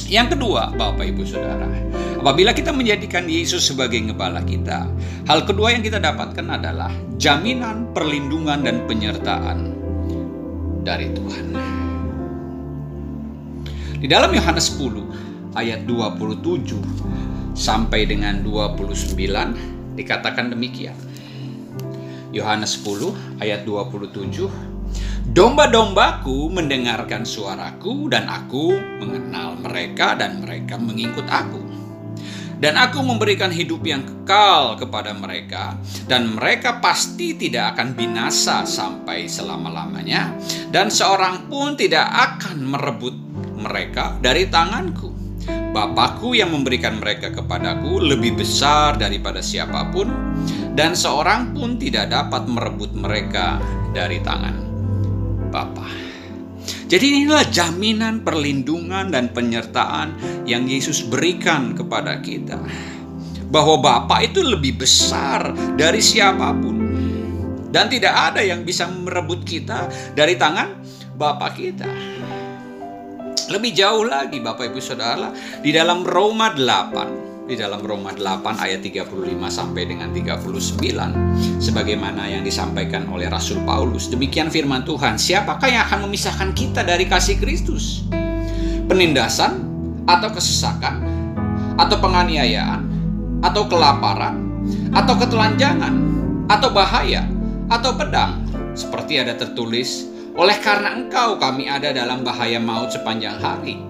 Yang 0.05 0.37
kedua, 0.37 0.69
Bapak 0.77 1.05
Ibu 1.05 1.25
Saudara, 1.25 1.65
apabila 2.21 2.53
kita 2.53 2.69
menjadikan 2.69 3.25
Yesus 3.25 3.73
sebagai 3.73 3.97
gembala 4.05 4.45
kita, 4.45 4.85
hal 5.25 5.49
kedua 5.49 5.73
yang 5.73 5.81
kita 5.81 5.97
dapatkan 5.97 6.45
adalah 6.45 6.93
jaminan 7.17 7.89
perlindungan 7.93 8.61
dan 8.61 8.85
penyertaan 8.85 9.78
dari 10.89 11.13
Tuhan. 11.13 11.45
Di 14.01 14.07
dalam 14.09 14.33
Yohanes 14.33 14.73
10 14.73 15.53
ayat 15.53 15.85
27 15.85 17.53
sampai 17.53 18.09
dengan 18.09 18.41
29 18.41 19.13
dikatakan 19.93 20.49
demikian. 20.49 20.97
Yohanes 22.33 22.81
10 22.81 23.37
ayat 23.37 23.61
27 23.69 24.49
Domba-dombaku 25.29 26.49
mendengarkan 26.49 27.21
suaraku 27.21 28.09
dan 28.09 28.25
aku 28.25 28.73
mengenal 28.97 29.61
mereka 29.61 30.17
dan 30.17 30.41
mereka 30.41 30.81
mengikut 30.81 31.29
aku 31.29 31.68
dan 32.59 32.75
aku 32.75 32.99
memberikan 32.99 33.49
hidup 33.49 33.81
yang 33.87 34.03
kekal 34.03 34.75
kepada 34.75 35.15
mereka, 35.15 35.79
dan 36.05 36.35
mereka 36.35 36.83
pasti 36.83 37.33
tidak 37.39 37.75
akan 37.75 37.95
binasa 37.95 38.67
sampai 38.67 39.31
selama-lamanya, 39.31 40.35
dan 40.69 40.91
seorang 40.91 41.47
pun 41.47 41.79
tidak 41.79 42.05
akan 42.05 42.67
merebut 42.67 43.15
mereka 43.59 44.19
dari 44.19 44.47
tanganku. 44.51 45.15
Bapakku 45.49 46.35
yang 46.35 46.51
memberikan 46.51 46.99
mereka 46.99 47.31
kepadaku 47.31 48.03
lebih 48.03 48.43
besar 48.43 48.99
daripada 48.99 49.39
siapa 49.39 49.87
pun, 49.89 50.11
dan 50.75 50.93
seorang 50.93 51.55
pun 51.55 51.79
tidak 51.79 52.11
dapat 52.11 52.45
merebut 52.45 52.91
mereka 52.93 53.57
dari 53.95 54.21
tangan 54.21 54.55
Bapa. 55.49 56.08
Jadi 56.89 57.21
inilah 57.21 57.45
jaminan 57.53 58.25
perlindungan 58.25 59.13
dan 59.13 59.29
penyertaan 59.29 60.17
yang 60.49 60.65
Yesus 60.65 61.05
berikan 61.05 61.77
kepada 61.77 62.17
kita. 62.17 62.57
Bahwa 63.53 63.77
Bapa 63.77 64.25
itu 64.25 64.41
lebih 64.41 64.81
besar 64.81 65.53
dari 65.77 66.01
siapa 66.01 66.49
pun. 66.57 66.77
Dan 67.69 67.93
tidak 67.93 68.33
ada 68.33 68.41
yang 68.41 68.65
bisa 68.65 68.89
merebut 68.89 69.45
kita 69.45 69.85
dari 70.17 70.33
tangan 70.33 70.81
Bapa 71.13 71.53
kita. 71.53 71.85
Lebih 73.53 73.71
jauh 73.77 74.09
lagi 74.09 74.41
Bapak 74.41 74.73
Ibu 74.73 74.81
Saudara, 74.81 75.29
di 75.61 75.69
dalam 75.69 76.01
Roma 76.01 76.57
8 76.57 77.28
di 77.49 77.57
dalam 77.57 77.81
Roma 77.81 78.13
8 78.13 78.61
ayat 78.61 78.85
35 78.85 79.09
sampai 79.49 79.89
dengan 79.89 80.13
39 80.13 80.53
sebagaimana 81.57 82.29
yang 82.29 82.45
disampaikan 82.45 83.09
oleh 83.09 83.25
Rasul 83.25 83.65
Paulus. 83.65 84.05
Demikian 84.13 84.53
firman 84.53 84.85
Tuhan, 84.85 85.17
siapakah 85.17 85.65
yang 85.65 85.81
akan 85.89 86.05
memisahkan 86.05 86.53
kita 86.53 86.85
dari 86.85 87.09
kasih 87.09 87.41
Kristus? 87.41 88.05
Penindasan 88.85 89.65
atau 90.05 90.29
kesesakan? 90.29 91.01
Atau 91.81 91.97
penganiayaan? 91.97 92.85
Atau 93.41 93.65
kelaparan? 93.65 94.37
Atau 94.93 95.17
ketelanjangan? 95.17 95.93
Atau 96.53 96.69
bahaya? 96.69 97.25
Atau 97.65 97.97
pedang? 97.97 98.45
Seperti 98.77 99.17
ada 99.17 99.33
tertulis 99.33 100.05
oleh 100.37 100.55
karena 100.61 100.93
engkau 100.93 101.41
kami 101.41 101.65
ada 101.65 101.89
dalam 101.89 102.21
bahaya 102.21 102.61
maut 102.61 102.93
sepanjang 102.93 103.41
hari. 103.41 103.81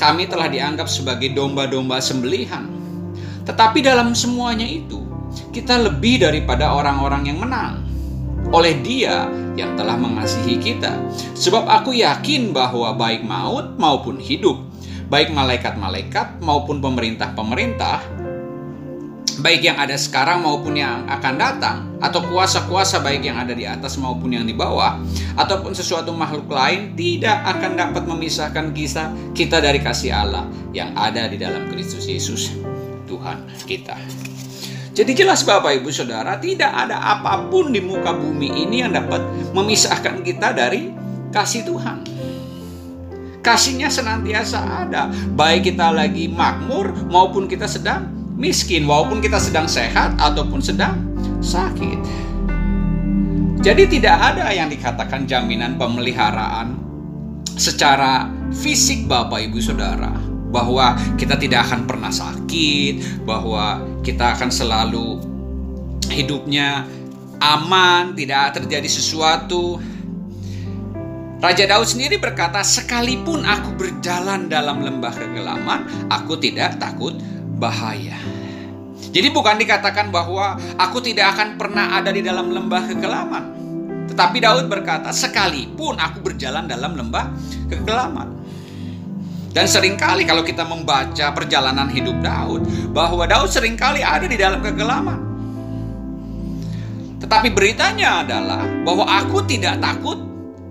Kami 0.00 0.26
telah 0.26 0.48
dianggap 0.48 0.88
sebagai 0.88 1.30
domba-domba 1.36 2.00
sembelihan 2.02 2.81
tetapi 3.42 3.82
dalam 3.82 4.14
semuanya 4.14 4.66
itu, 4.66 5.02
kita 5.50 5.80
lebih 5.80 6.22
daripada 6.22 6.72
orang-orang 6.76 7.28
yang 7.28 7.38
menang 7.40 7.82
oleh 8.52 8.78
Dia 8.84 9.30
yang 9.56 9.76
telah 9.76 9.96
mengasihi 9.96 10.60
kita. 10.60 10.96
Sebab 11.36 11.68
aku 11.68 11.96
yakin 11.96 12.52
bahwa 12.52 12.92
baik 12.96 13.24
maut 13.24 13.76
maupun 13.76 14.20
hidup, 14.20 14.60
baik 15.08 15.32
malaikat-malaikat 15.32 16.40
maupun 16.40 16.80
pemerintah-pemerintah, 16.80 18.00
baik 19.40 19.64
yang 19.64 19.80
ada 19.80 19.96
sekarang 19.96 20.44
maupun 20.44 20.76
yang 20.76 21.04
akan 21.08 21.34
datang, 21.36 21.78
atau 22.00 22.20
kuasa-kuasa 22.28 23.00
baik 23.00 23.24
yang 23.24 23.40
ada 23.40 23.52
di 23.56 23.64
atas 23.64 23.96
maupun 23.96 24.32
yang 24.32 24.44
di 24.44 24.56
bawah, 24.56 25.00
ataupun 25.36 25.72
sesuatu 25.72 26.12
makhluk 26.12 26.48
lain 26.48 26.92
tidak 26.96 27.40
akan 27.44 27.76
dapat 27.76 28.04
memisahkan 28.04 28.72
kisah 28.76 29.12
kita 29.32 29.60
dari 29.60 29.80
kasih 29.80 30.12
Allah 30.12 30.44
yang 30.76 30.92
ada 30.96 31.28
di 31.28 31.40
dalam 31.40 31.68
Kristus 31.72 32.08
Yesus, 32.08 32.52
Tuhan 33.22 33.38
kita. 33.70 33.94
Jadi 34.98 35.14
jelas 35.14 35.46
Bapak 35.46 35.78
Ibu 35.78 35.94
Saudara, 35.94 36.42
tidak 36.42 36.74
ada 36.74 36.98
apa 36.98 37.46
pun 37.46 37.70
di 37.70 37.78
muka 37.78 38.10
bumi 38.10 38.66
ini 38.66 38.82
yang 38.82 38.90
dapat 38.90 39.22
memisahkan 39.54 40.26
kita 40.26 40.50
dari 40.50 40.90
kasih 41.30 41.62
Tuhan. 41.62 42.02
Kasihnya 43.46 43.88
senantiasa 43.94 44.58
ada, 44.58 45.06
baik 45.38 45.70
kita 45.70 45.94
lagi 45.94 46.26
makmur 46.26 46.90
maupun 47.08 47.46
kita 47.46 47.70
sedang 47.70 48.10
miskin, 48.34 48.90
walaupun 48.90 49.22
kita 49.22 49.38
sedang 49.38 49.70
sehat 49.70 50.18
ataupun 50.18 50.58
sedang 50.58 50.98
sakit. 51.38 51.98
Jadi 53.62 53.86
tidak 53.86 54.18
ada 54.18 54.50
yang 54.50 54.66
dikatakan 54.66 55.30
jaminan 55.30 55.78
pemeliharaan 55.78 56.74
secara 57.54 58.26
fisik 58.50 59.06
Bapak 59.06 59.46
Ibu 59.46 59.58
Saudara 59.62 60.21
bahwa 60.52 60.94
kita 61.16 61.40
tidak 61.40 61.66
akan 61.66 61.88
pernah 61.88 62.12
sakit, 62.12 63.24
bahwa 63.24 63.80
kita 64.04 64.36
akan 64.36 64.52
selalu 64.52 65.18
hidupnya 66.12 66.84
aman, 67.40 68.12
tidak 68.12 68.60
terjadi 68.60 68.86
sesuatu. 68.86 69.80
Raja 71.42 71.66
Daud 71.66 71.88
sendiri 71.90 72.22
berkata, 72.22 72.62
"Sekalipun 72.62 73.42
aku 73.42 73.74
berjalan 73.74 74.46
dalam 74.46 74.84
lembah 74.84 75.10
kegelapan, 75.10 75.82
aku 76.06 76.38
tidak 76.38 76.78
takut 76.78 77.18
bahaya." 77.58 78.14
Jadi 79.12 79.28
bukan 79.34 79.58
dikatakan 79.58 80.14
bahwa 80.14 80.54
aku 80.78 81.02
tidak 81.02 81.34
akan 81.34 81.58
pernah 81.58 81.98
ada 81.98 82.14
di 82.14 82.22
dalam 82.22 82.54
lembah 82.54 82.94
kegelapan. 82.94 83.44
Tetapi 84.06 84.38
Daud 84.38 84.70
berkata, 84.70 85.10
"Sekalipun 85.10 85.98
aku 85.98 86.22
berjalan 86.22 86.70
dalam 86.70 86.94
lembah 86.94 87.26
kegelapan." 87.66 88.41
Dan 89.52 89.68
sering 89.68 90.00
kali 90.00 90.24
kalau 90.24 90.40
kita 90.40 90.64
membaca 90.64 91.28
perjalanan 91.36 91.92
hidup 91.92 92.24
Daud, 92.24 92.64
bahwa 92.96 93.28
Daud 93.28 93.52
sering 93.52 93.76
kali 93.76 94.00
ada 94.00 94.24
di 94.24 94.40
dalam 94.40 94.64
kegelapan. 94.64 95.20
Tetapi 97.20 97.48
beritanya 97.52 98.24
adalah 98.24 98.64
bahwa 98.82 99.04
aku 99.06 99.44
tidak 99.44 99.78
takut 99.78 100.18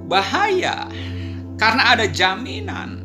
bahaya 0.10 0.90
karena 1.62 1.94
ada 1.94 2.06
jaminan. 2.10 3.00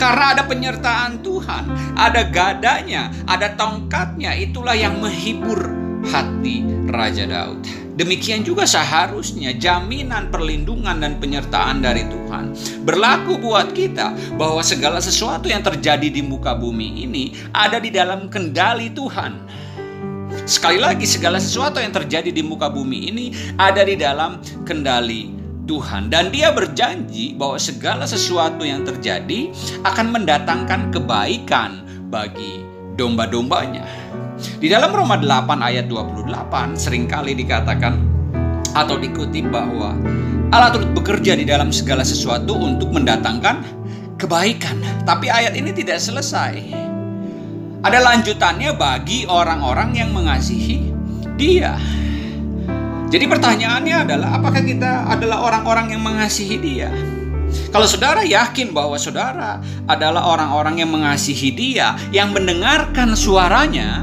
Karena 0.00 0.32
ada 0.32 0.42
penyertaan 0.48 1.20
Tuhan, 1.20 1.68
ada 2.00 2.24
gadanya, 2.32 3.12
ada 3.28 3.52
tongkatnya, 3.52 4.32
itulah 4.32 4.72
yang 4.72 4.96
menghibur 5.04 5.85
hati 6.10 6.62
Raja 6.90 7.26
Daud. 7.26 7.66
Demikian 7.96 8.44
juga 8.44 8.68
seharusnya 8.68 9.56
jaminan 9.56 10.28
perlindungan 10.28 11.00
dan 11.00 11.16
penyertaan 11.16 11.80
dari 11.80 12.04
Tuhan 12.04 12.52
berlaku 12.84 13.40
buat 13.40 13.72
kita 13.72 14.36
bahwa 14.36 14.60
segala 14.60 15.00
sesuatu 15.00 15.48
yang 15.48 15.64
terjadi 15.64 16.12
di 16.12 16.20
muka 16.20 16.52
bumi 16.52 17.02
ini 17.08 17.32
ada 17.56 17.80
di 17.80 17.88
dalam 17.88 18.28
kendali 18.28 18.92
Tuhan. 18.92 19.32
Sekali 20.46 20.78
lagi 20.78 21.08
segala 21.08 21.40
sesuatu 21.40 21.80
yang 21.80 21.90
terjadi 21.90 22.30
di 22.30 22.44
muka 22.44 22.68
bumi 22.68 23.10
ini 23.10 23.26
ada 23.56 23.82
di 23.82 23.96
dalam 23.96 24.38
kendali 24.62 25.32
Tuhan 25.66 26.12
dan 26.12 26.30
dia 26.30 26.54
berjanji 26.54 27.34
bahwa 27.34 27.58
segala 27.58 28.06
sesuatu 28.06 28.62
yang 28.62 28.86
terjadi 28.86 29.50
akan 29.82 30.14
mendatangkan 30.14 30.94
kebaikan 30.94 31.82
bagi 32.06 32.62
domba-dombanya. 32.94 34.05
Di 34.36 34.68
dalam 34.68 34.92
Roma 34.92 35.16
8 35.16 35.64
ayat 35.64 35.88
28 35.88 36.76
sering 36.76 37.08
kali 37.08 37.32
dikatakan 37.32 37.96
atau 38.76 39.00
dikutip 39.00 39.48
bahwa 39.48 39.96
Allah 40.52 40.70
turut 40.70 40.92
bekerja 40.92 41.34
di 41.34 41.48
dalam 41.48 41.72
segala 41.72 42.04
sesuatu 42.04 42.54
untuk 42.54 42.92
mendatangkan 42.92 43.64
kebaikan. 44.20 44.78
Tapi 45.08 45.32
ayat 45.32 45.56
ini 45.56 45.72
tidak 45.72 45.98
selesai. 45.98 46.84
Ada 47.80 47.98
lanjutannya 48.02 48.76
bagi 48.76 49.24
orang-orang 49.24 49.94
yang 49.96 50.10
mengasihi 50.12 50.92
Dia. 51.36 51.78
Jadi 53.06 53.24
pertanyaannya 53.30 53.96
adalah 54.02 54.28
apakah 54.42 54.62
kita 54.66 55.06
adalah 55.06 55.46
orang-orang 55.46 55.94
yang 55.94 56.02
mengasihi 56.02 56.56
Dia? 56.58 56.90
Kalau 57.70 57.86
saudara 57.86 58.26
yakin 58.26 58.74
bahwa 58.74 58.98
saudara 58.98 59.62
adalah 59.86 60.26
orang-orang 60.26 60.82
yang 60.82 60.90
mengasihi 60.90 61.54
Dia, 61.54 61.94
yang 62.10 62.34
mendengarkan 62.34 63.14
suaranya, 63.14 64.02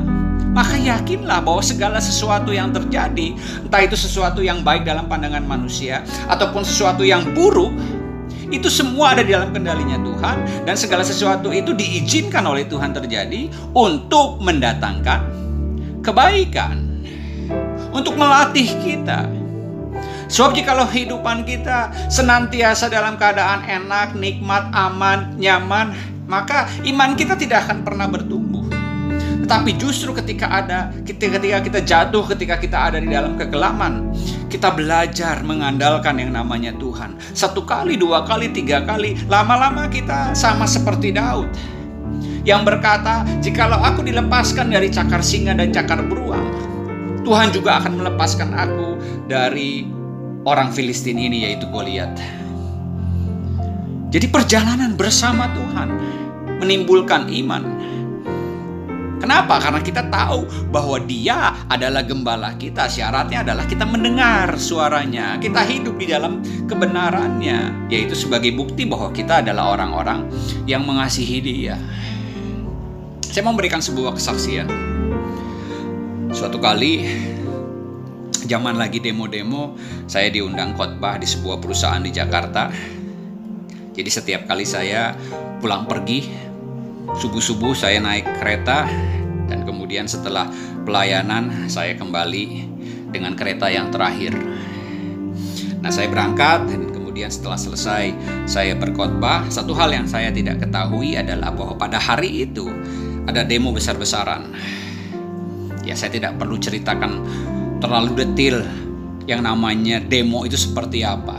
maka 0.54 0.78
yakinlah 0.78 1.42
bahwa 1.42 1.66
segala 1.66 1.98
sesuatu 1.98 2.54
yang 2.54 2.70
terjadi, 2.70 3.34
entah 3.66 3.82
itu 3.82 3.98
sesuatu 3.98 4.46
yang 4.46 4.62
baik 4.62 4.86
dalam 4.86 5.10
pandangan 5.10 5.42
manusia 5.44 6.06
ataupun 6.30 6.62
sesuatu 6.62 7.02
yang 7.02 7.26
buruk, 7.34 7.74
itu 8.54 8.70
semua 8.70 9.18
ada 9.18 9.26
di 9.26 9.34
dalam 9.34 9.50
kendalinya 9.50 9.98
Tuhan 9.98 10.70
dan 10.70 10.78
segala 10.78 11.02
sesuatu 11.02 11.50
itu 11.50 11.74
diizinkan 11.74 12.46
oleh 12.46 12.70
Tuhan 12.70 12.94
terjadi 12.94 13.50
untuk 13.74 14.46
mendatangkan 14.46 15.26
kebaikan, 16.06 16.78
untuk 17.90 18.14
melatih 18.14 18.70
kita. 18.86 19.26
Sebab 20.30 20.54
jikalau 20.54 20.86
kehidupan 20.86 21.50
kita 21.50 21.90
senantiasa 22.14 22.94
dalam 22.94 23.18
keadaan 23.18 23.66
enak, 23.66 24.14
nikmat, 24.18 24.70
aman, 24.74 25.34
nyaman, 25.38 25.94
maka 26.30 26.70
iman 26.86 27.18
kita 27.18 27.34
tidak 27.34 27.66
akan 27.70 27.82
pernah 27.82 28.06
bertumbuh. 28.06 28.53
Tetapi 29.44 29.76
justru 29.76 30.16
ketika 30.16 30.48
ada, 30.48 30.88
ketika 31.04 31.36
kita 31.38 31.84
jatuh, 31.84 32.24
ketika 32.32 32.56
kita 32.56 32.78
ada 32.80 32.98
di 33.04 33.12
dalam 33.12 33.36
kegelapan, 33.36 34.08
kita 34.48 34.72
belajar 34.72 35.44
mengandalkan 35.44 36.16
yang 36.16 36.32
namanya 36.32 36.72
Tuhan. 36.80 37.20
Satu 37.36 37.68
kali, 37.68 38.00
dua 38.00 38.24
kali, 38.24 38.56
tiga 38.56 38.88
kali, 38.88 39.20
lama-lama 39.28 39.92
kita 39.92 40.32
sama 40.32 40.64
seperti 40.64 41.12
Daud. 41.12 41.52
Yang 42.48 42.62
berkata, 42.72 43.28
jikalau 43.44 43.84
aku 43.84 44.08
dilepaskan 44.08 44.72
dari 44.72 44.88
cakar 44.88 45.20
singa 45.20 45.52
dan 45.52 45.76
cakar 45.76 46.00
beruang, 46.08 46.48
Tuhan 47.28 47.52
juga 47.52 47.84
akan 47.84 48.00
melepaskan 48.00 48.52
aku 48.56 48.88
dari 49.28 49.84
orang 50.48 50.72
Filistin 50.72 51.20
ini 51.20 51.48
yaitu 51.48 51.68
Goliat. 51.68 52.16
Jadi 54.08 54.28
perjalanan 54.32 54.96
bersama 54.96 55.52
Tuhan 55.52 55.90
menimbulkan 56.64 57.28
iman 57.44 57.64
Kenapa? 59.24 59.56
Karena 59.56 59.80
kita 59.80 60.04
tahu 60.12 60.44
bahwa 60.68 61.00
Dia 61.08 61.56
adalah 61.72 62.04
gembala 62.04 62.60
kita. 62.60 62.92
Syaratnya 62.92 63.48
adalah 63.48 63.64
kita 63.64 63.88
mendengar 63.88 64.60
suaranya, 64.60 65.40
kita 65.40 65.64
hidup 65.64 65.96
di 65.96 66.12
dalam 66.12 66.44
kebenarannya, 66.68 67.88
yaitu 67.88 68.20
sebagai 68.20 68.52
bukti 68.52 68.84
bahwa 68.84 69.16
kita 69.16 69.40
adalah 69.40 69.80
orang-orang 69.80 70.28
yang 70.68 70.84
mengasihi 70.84 71.40
Dia. 71.40 71.80
Saya 73.24 73.48
memberikan 73.48 73.80
sebuah 73.80 74.20
kesaksian. 74.20 74.68
Suatu 76.36 76.60
kali 76.60 77.08
zaman 78.44 78.76
lagi 78.76 79.00
demo-demo, 79.00 79.80
saya 80.04 80.28
diundang 80.36 80.76
khotbah 80.76 81.16
di 81.16 81.32
sebuah 81.32 81.64
perusahaan 81.64 82.04
di 82.04 82.12
Jakarta. 82.12 82.68
Jadi 83.96 84.10
setiap 84.12 84.52
kali 84.52 84.68
saya 84.68 85.16
pulang 85.64 85.88
pergi 85.88 86.52
Subuh-subuh 87.14 87.78
saya 87.78 88.02
naik 88.02 88.26
kereta 88.42 88.90
dan 89.46 89.62
kemudian 89.68 90.10
setelah 90.10 90.50
pelayanan 90.82 91.70
saya 91.70 91.94
kembali 91.94 92.66
dengan 93.14 93.38
kereta 93.38 93.70
yang 93.70 93.94
terakhir. 93.94 94.34
Nah, 95.84 95.92
saya 95.94 96.10
berangkat 96.10 96.74
dan 96.74 96.90
kemudian 96.90 97.30
setelah 97.30 97.60
selesai 97.60 98.16
saya 98.50 98.74
berkhotbah, 98.74 99.46
satu 99.54 99.78
hal 99.78 99.94
yang 99.94 100.10
saya 100.10 100.34
tidak 100.34 100.64
ketahui 100.64 101.14
adalah 101.14 101.54
bahwa 101.54 101.78
pada 101.78 102.02
hari 102.02 102.50
itu 102.50 102.66
ada 103.30 103.46
demo 103.46 103.70
besar-besaran. 103.70 104.50
Ya, 105.86 105.94
saya 105.94 106.10
tidak 106.16 106.40
perlu 106.40 106.58
ceritakan 106.58 107.22
terlalu 107.84 108.16
detail 108.16 108.64
yang 109.28 109.44
namanya 109.44 110.00
demo 110.00 110.48
itu 110.48 110.56
seperti 110.56 111.04
apa. 111.04 111.36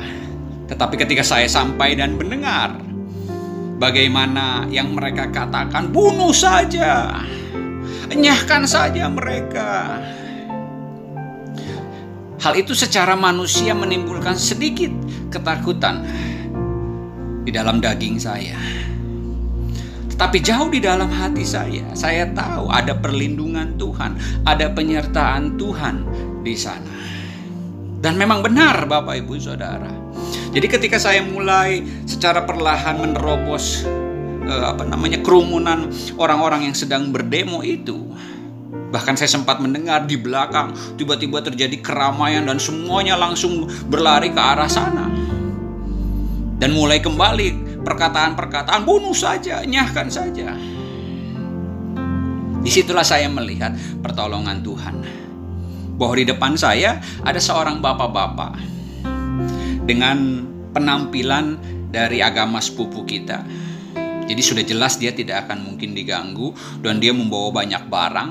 Tetapi 0.69 0.95
ketika 1.01 1.25
saya 1.25 1.49
sampai 1.49 1.97
dan 1.97 2.21
mendengar 2.21 2.84
Bagaimana 3.75 4.71
yang 4.71 4.95
mereka 4.95 5.29
katakan, 5.35 5.91
bunuh 5.91 6.31
saja, 6.31 7.11
enyahkan 8.07 8.63
saja 8.65 9.11
mereka. 9.11 9.99
Hal 12.39 12.55
itu 12.55 12.77
secara 12.77 13.19
manusia 13.19 13.75
menimbulkan 13.75 14.39
sedikit 14.39 14.93
ketakutan 15.33 16.07
di 17.43 17.51
dalam 17.51 17.83
daging 17.83 18.17
saya. 18.21 18.57
Tapi 20.15 20.39
jauh 20.39 20.71
di 20.71 20.79
dalam 20.79 21.11
hati 21.11 21.43
saya, 21.43 21.83
saya 21.99 22.31
tahu 22.31 22.71
ada 22.71 22.95
perlindungan 22.95 23.75
Tuhan, 23.75 24.15
ada 24.47 24.71
penyertaan 24.71 25.59
Tuhan 25.59 26.07
di 26.47 26.55
sana. 26.55 27.04
Dan 28.05 28.21
memang 28.21 28.45
benar 28.45 28.85
Bapak 28.85 29.17
Ibu 29.25 29.41
Saudara. 29.41 29.89
Jadi 30.53 30.67
ketika 30.69 31.01
saya 31.01 31.25
mulai 31.25 31.81
secara 32.05 32.45
perlahan 32.45 33.01
menerobos 33.01 33.89
eh, 34.45 34.65
apa 34.69 34.85
namanya 34.85 35.25
kerumunan 35.25 35.89
orang-orang 36.21 36.69
yang 36.69 36.77
sedang 36.77 37.09
berdemo 37.09 37.65
itu, 37.65 38.13
Bahkan 38.95 39.19
saya 39.19 39.27
sempat 39.27 39.59
mendengar 39.59 40.07
di 40.07 40.15
belakang 40.15 40.71
tiba-tiba 40.95 41.43
terjadi 41.43 41.83
keramaian 41.83 42.47
dan 42.47 42.63
semuanya 42.63 43.19
langsung 43.19 43.67
berlari 43.91 44.31
ke 44.31 44.39
arah 44.39 44.71
sana. 44.71 45.11
Dan 46.63 46.71
mulai 46.71 47.03
kembali 47.03 47.83
perkataan-perkataan 47.83 48.87
bunuh 48.87 49.11
saja, 49.11 49.67
nyahkan 49.67 50.07
saja. 50.07 50.55
Di 52.63 52.71
situlah 52.71 53.03
saya 53.03 53.27
melihat 53.27 53.75
pertolongan 53.99 54.63
Tuhan. 54.63 55.24
Bahwa 55.95 56.15
di 56.19 56.27
depan 56.27 56.59
saya 56.59 56.99
ada 57.23 57.39
seorang 57.39 57.79
bapak-bapak 57.79 58.59
dengan 59.87 60.43
penampilan 60.75 61.59
dari 61.95 62.19
agama 62.19 62.59
sepupu 62.59 63.07
kita. 63.07 63.47
Jadi 64.25 64.41
sudah 64.41 64.65
jelas 64.65 64.97
dia 64.97 65.13
tidak 65.13 65.47
akan 65.47 65.63
mungkin 65.63 65.93
diganggu 65.93 66.51
dan 66.81 66.99
dia 66.99 67.13
membawa 67.13 67.63
banyak 67.63 67.87
barang 67.93 68.31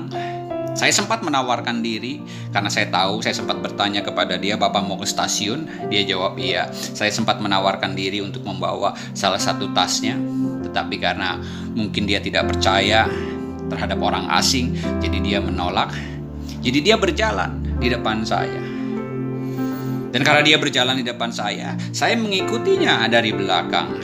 saya 0.74 0.90
sempat 0.90 1.22
menawarkan 1.22 1.86
diri 1.86 2.18
karena 2.50 2.66
saya 2.66 2.90
tahu 2.90 3.22
saya 3.22 3.30
sempat 3.30 3.62
bertanya 3.62 4.02
kepada 4.02 4.34
dia, 4.34 4.58
"Bapak 4.58 4.82
mau 4.82 4.98
ke 4.98 5.06
stasiun?" 5.06 5.70
Dia 5.86 6.02
jawab, 6.02 6.34
"Iya." 6.34 6.66
Saya 6.74 7.14
sempat 7.14 7.38
menawarkan 7.38 7.94
diri 7.94 8.18
untuk 8.18 8.42
membawa 8.42 8.90
salah 9.14 9.38
satu 9.38 9.70
tasnya, 9.70 10.18
tetapi 10.66 10.98
karena 10.98 11.38
mungkin 11.78 12.10
dia 12.10 12.18
tidak 12.18 12.50
percaya 12.50 13.06
terhadap 13.70 14.02
orang 14.02 14.26
asing, 14.34 14.74
jadi 14.98 15.18
dia 15.22 15.38
menolak. 15.38 15.94
Jadi 16.64 16.78
dia 16.80 16.96
berjalan 16.96 17.60
di 17.76 17.92
depan 17.92 18.24
saya. 18.24 18.64
Dan 20.14 20.22
karena 20.22 20.40
dia 20.46 20.56
berjalan 20.56 20.96
di 20.96 21.04
depan 21.04 21.28
saya, 21.28 21.76
saya 21.90 22.14
mengikutinya 22.16 23.04
dari 23.10 23.34
belakang. 23.34 23.98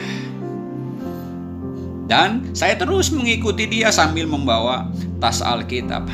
Dan 2.10 2.50
saya 2.50 2.74
terus 2.74 3.14
mengikuti 3.14 3.70
dia 3.70 3.94
sambil 3.94 4.26
membawa 4.26 4.90
tas 5.22 5.38
Alkitab. 5.38 6.10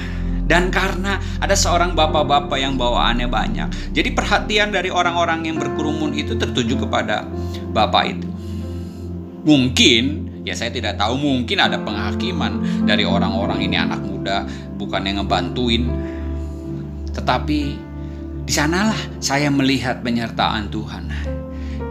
Dan 0.47 0.71
karena 0.71 1.19
ada 1.43 1.59
seorang 1.59 1.99
bapak-bapak 1.99 2.55
yang 2.61 2.79
bawaannya 2.79 3.27
banyak, 3.27 3.69
jadi 3.91 4.15
perhatian 4.15 4.71
dari 4.71 4.95
orang-orang 4.95 5.43
yang 5.43 5.59
berkerumun 5.59 6.15
itu 6.15 6.39
tertuju 6.39 6.87
kepada 6.87 7.27
bapak 7.75 8.05
itu. 8.15 8.29
Mungkin, 9.43 10.05
ya 10.47 10.55
saya 10.55 10.71
tidak 10.71 11.03
tahu, 11.03 11.19
mungkin 11.19 11.59
ada 11.59 11.83
penghakiman 11.83 12.85
dari 12.87 13.03
orang-orang 13.03 13.59
ini 13.65 13.75
anak 13.75 13.99
muda, 14.07 14.47
bukan 14.79 15.03
yang 15.03 15.25
ngebantuin. 15.25 15.91
Tetapi 17.17 17.61
di 18.47 18.53
sanalah 18.53 18.99
saya 19.19 19.49
melihat 19.49 20.05
penyertaan 20.05 20.69
Tuhan. 20.69 21.05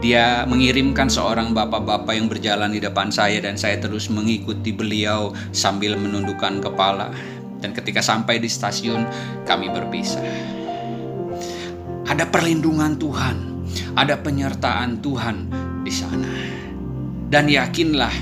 Dia 0.00 0.46
mengirimkan 0.46 1.10
seorang 1.10 1.50
bapak-bapak 1.50 2.14
yang 2.14 2.30
berjalan 2.30 2.70
di 2.70 2.78
depan 2.78 3.10
saya 3.10 3.42
dan 3.42 3.58
saya 3.58 3.82
terus 3.82 4.06
mengikuti 4.06 4.70
beliau 4.70 5.34
sambil 5.50 5.98
menundukkan 5.98 6.62
kepala. 6.62 7.10
Dan 7.58 7.74
ketika 7.74 8.04
sampai 8.04 8.38
di 8.38 8.46
stasiun, 8.46 9.02
kami 9.48 9.72
berpisah. 9.72 10.22
Ada 12.06 12.28
perlindungan 12.30 12.94
Tuhan, 13.00 13.36
ada 13.98 14.14
penyertaan 14.20 15.02
Tuhan 15.02 15.36
di 15.82 15.90
sana. 15.90 16.30
Dan 17.26 17.50
yakinlah 17.50 18.12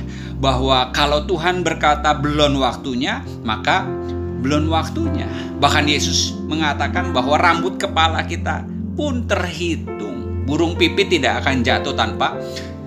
bahwa 0.41 0.89
kalau 0.97 1.29
Tuhan 1.29 1.61
berkata 1.61 2.17
belum 2.17 2.57
waktunya, 2.59 3.21
maka 3.45 3.85
belum 4.45 4.69
waktunya. 4.69 5.25
Bahkan 5.57 5.89
Yesus 5.89 6.37
mengatakan 6.45 7.17
bahwa 7.17 7.41
rambut 7.41 7.81
kepala 7.81 8.21
kita 8.29 8.69
pun 8.93 9.25
terhitung. 9.25 10.45
Burung 10.45 10.77
pipit 10.77 11.09
tidak 11.09 11.41
akan 11.41 11.65
jatuh 11.65 11.97
tanpa 11.97 12.37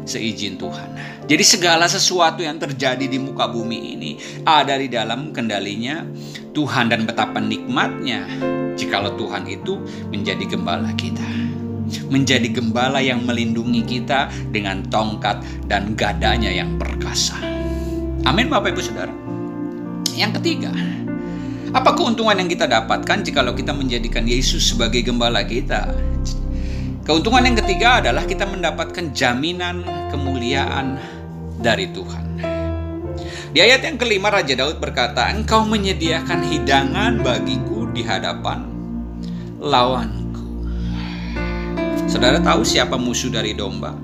seizin 0.06 0.62
Tuhan. 0.62 0.93
Jadi 1.28 1.43
segala 1.43 1.89
sesuatu 1.89 2.39
yang 2.46 2.62
terjadi 2.62 3.10
di 3.10 3.20
muka 3.20 3.50
bumi 3.50 3.98
ini 3.98 4.12
ada 4.48 4.80
di 4.80 4.88
dalam 4.88 5.36
kendalinya 5.36 6.06
Tuhan 6.56 6.88
dan 6.88 7.04
betapa 7.04 7.41
nikmatnya 7.43 8.24
jikalau 8.78 9.17
Tuhan 9.20 9.50
itu 9.50 9.82
menjadi 10.13 10.46
gembala 10.48 10.93
kita. 10.96 11.26
Menjadi 12.08 12.48
gembala 12.54 13.04
yang 13.04 13.26
melindungi 13.28 13.84
kita 13.84 14.32
dengan 14.54 14.86
tongkat 14.88 15.43
dan 15.67 15.98
gadanya 15.98 16.54
yang 16.54 16.80
perkasa. 16.80 17.36
Amin 18.24 18.48
Bapak 18.48 18.72
Ibu 18.76 18.82
Saudara. 18.84 19.12
Yang 20.15 20.39
ketiga, 20.39 20.72
apa 21.75 21.91
keuntungan 21.99 22.39
yang 22.39 22.47
kita 22.47 22.63
dapatkan 22.63 23.27
jikalau 23.27 23.51
kita 23.51 23.75
menjadikan 23.75 24.23
Yesus 24.23 24.71
sebagai 24.71 25.03
gembala 25.03 25.43
kita? 25.43 25.91
Keuntungan 27.03 27.43
yang 27.43 27.56
ketiga 27.60 28.03
adalah 28.03 28.23
kita 28.27 28.47
mendapatkan 28.47 29.12
jaminan 29.15 29.84
kemuliaan 30.12 30.99
dari 31.60 31.91
Tuhan. 31.91 32.25
Di 33.51 33.63
ayat 33.63 33.84
yang 33.84 33.95
kelima 33.95 34.27
Raja 34.27 34.53
Daud 34.60 34.77
berkata, 34.80 35.32
Engkau 35.32 35.63
menyediakan 35.63 36.45
hidangan 36.45 37.23
bagiku 37.23 37.88
di 37.95 38.03
hadapan 38.03 38.67
lawanku. 39.58 40.67
Saudara 42.12 42.39
tahu 42.43 42.63
siapa 42.63 42.99
musuh 42.99 43.32
dari 43.32 43.56
domba? 43.56 43.95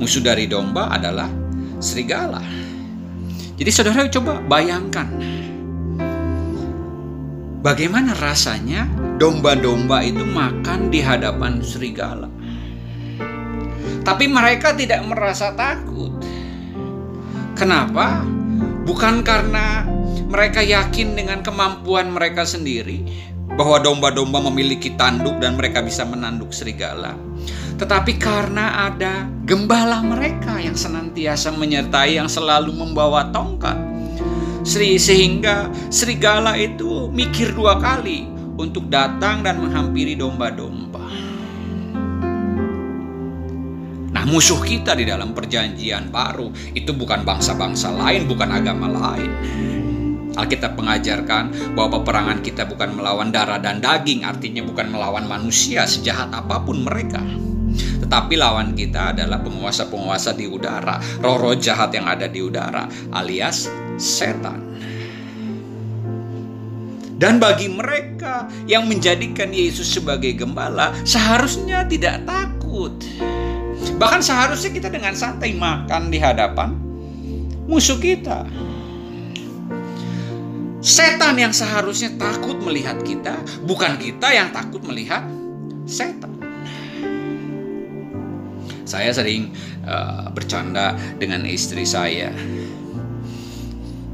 Musuh 0.00 0.20
dari 0.20 0.48
domba 0.48 0.90
adalah 0.90 1.28
serigala. 1.78 2.42
Jadi 3.54 3.70
saudara 3.70 4.08
coba 4.10 4.42
bayangkan 4.42 5.06
Bagaimana 7.64 8.12
rasanya 8.12 8.84
domba-domba 9.16 10.04
itu 10.04 10.20
makan 10.20 10.92
di 10.92 11.00
hadapan 11.00 11.64
serigala? 11.64 12.28
Tapi 14.04 14.28
mereka 14.28 14.76
tidak 14.76 15.00
merasa 15.08 15.48
takut. 15.56 16.12
Kenapa? 17.56 18.20
Bukan 18.84 19.24
karena 19.24 19.88
mereka 20.28 20.60
yakin 20.60 21.16
dengan 21.16 21.40
kemampuan 21.40 22.12
mereka 22.12 22.44
sendiri 22.44 23.00
bahwa 23.56 23.80
domba-domba 23.80 24.44
memiliki 24.52 24.92
tanduk 24.92 25.40
dan 25.40 25.56
mereka 25.56 25.80
bisa 25.80 26.04
menanduk 26.04 26.52
serigala. 26.52 27.16
Tetapi 27.80 28.20
karena 28.20 28.92
ada 28.92 29.24
gembala 29.48 30.04
mereka 30.04 30.60
yang 30.60 30.76
senantiasa 30.76 31.48
menyertai 31.56 32.20
yang 32.20 32.28
selalu 32.28 32.76
membawa 32.76 33.32
tongkat. 33.32 33.93
Sri 34.64 34.96
sehingga 34.96 35.68
serigala 35.92 36.56
itu 36.56 37.12
mikir 37.12 37.52
dua 37.52 37.76
kali 37.76 38.24
untuk 38.56 38.88
datang 38.88 39.44
dan 39.44 39.60
menghampiri 39.60 40.16
domba-domba. 40.16 41.04
Nah, 44.14 44.24
musuh 44.24 44.64
kita 44.64 44.96
di 44.96 45.04
dalam 45.04 45.36
perjanjian 45.36 46.08
baru 46.08 46.48
itu 46.72 46.96
bukan 46.96 47.28
bangsa-bangsa 47.28 47.92
lain, 47.92 48.24
bukan 48.24 48.48
agama 48.48 48.88
lain. 48.88 49.30
Alkitab 50.34 50.80
mengajarkan 50.80 51.76
bahwa 51.76 52.00
peperangan 52.00 52.40
kita 52.40 52.64
bukan 52.64 52.96
melawan 52.96 53.28
darah 53.30 53.60
dan 53.60 53.84
daging, 53.84 54.24
artinya 54.24 54.64
bukan 54.64 54.90
melawan 54.90 55.28
manusia 55.28 55.84
sejahat 55.84 56.32
apa 56.32 56.64
pun 56.64 56.82
mereka. 56.82 57.20
Tetapi 58.14 58.38
lawan 58.38 58.78
kita 58.78 59.10
adalah 59.10 59.42
penguasa-penguasa 59.42 60.38
di 60.38 60.46
udara, 60.46 61.02
roh-roh 61.18 61.58
jahat 61.58 61.90
yang 61.98 62.06
ada 62.06 62.30
di 62.30 62.46
udara, 62.46 62.86
alias 63.10 63.66
setan. 63.98 64.62
Dan 67.18 67.42
bagi 67.42 67.66
mereka 67.66 68.46
yang 68.70 68.86
menjadikan 68.86 69.50
Yesus 69.50 69.90
sebagai 69.90 70.30
gembala, 70.30 70.94
seharusnya 71.02 71.90
tidak 71.90 72.22
takut. 72.22 72.94
Bahkan 73.98 74.22
seharusnya 74.22 74.70
kita 74.70 74.94
dengan 74.94 75.18
santai 75.18 75.50
makan 75.58 76.14
di 76.14 76.22
hadapan 76.22 76.70
musuh 77.66 77.98
kita. 77.98 78.46
Setan 80.78 81.34
yang 81.34 81.50
seharusnya 81.50 82.14
takut 82.14 82.62
melihat 82.62 82.94
kita, 83.02 83.42
bukan 83.66 83.98
kita 83.98 84.30
yang 84.30 84.54
takut 84.54 84.86
melihat 84.86 85.26
setan. 85.90 86.33
Saya 88.84 89.10
sering 89.16 89.50
uh, 89.88 90.28
bercanda 90.30 90.92
dengan 91.16 91.48
istri 91.48 91.88
saya, 91.88 92.28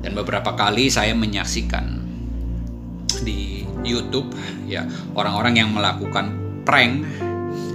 dan 0.00 0.12
beberapa 0.16 0.56
kali 0.56 0.88
saya 0.88 1.12
menyaksikan 1.12 2.00
di 3.26 3.66
YouTube 3.84 4.32
ya 4.64 4.86
orang-orang 5.12 5.60
yang 5.60 5.70
melakukan 5.74 6.32
prank 6.64 7.04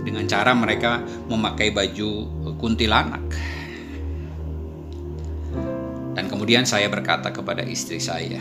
dengan 0.08 0.25
cara 0.25 0.55
mereka 0.55 1.03
memakai 1.29 1.75
baju 1.75 2.10
kuntilanak. 2.58 3.21
Dan 6.15 6.31
kemudian 6.31 6.63
saya 6.63 6.88
berkata 6.88 7.36
kepada 7.36 7.62
istri 7.67 7.99
saya, 7.99 8.39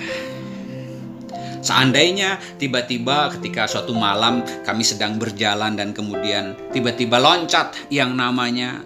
Seandainya 1.65 2.37
tiba-tiba 2.61 3.33
ketika 3.33 3.65
suatu 3.65 3.97
malam 3.97 4.45
kami 4.69 4.85
sedang 4.85 5.17
berjalan 5.17 5.73
dan 5.81 5.97
kemudian 5.97 6.53
tiba-tiba 6.77 7.17
loncat 7.17 7.73
yang 7.89 8.13
namanya 8.13 8.85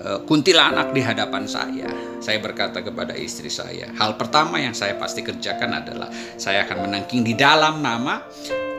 uh, 0.00 0.24
kuntilanak 0.24 0.96
di 0.96 1.04
hadapan 1.04 1.44
saya, 1.44 1.84
saya 2.24 2.40
berkata 2.40 2.80
kepada 2.80 3.12
istri 3.12 3.52
saya, 3.52 3.92
hal 4.00 4.16
pertama 4.16 4.56
yang 4.56 4.72
saya 4.72 4.96
pasti 4.96 5.20
kerjakan 5.20 5.84
adalah 5.84 6.08
saya 6.40 6.64
akan 6.64 6.88
menangking 6.88 7.28
di 7.28 7.36
dalam 7.36 7.84
nama 7.84 8.24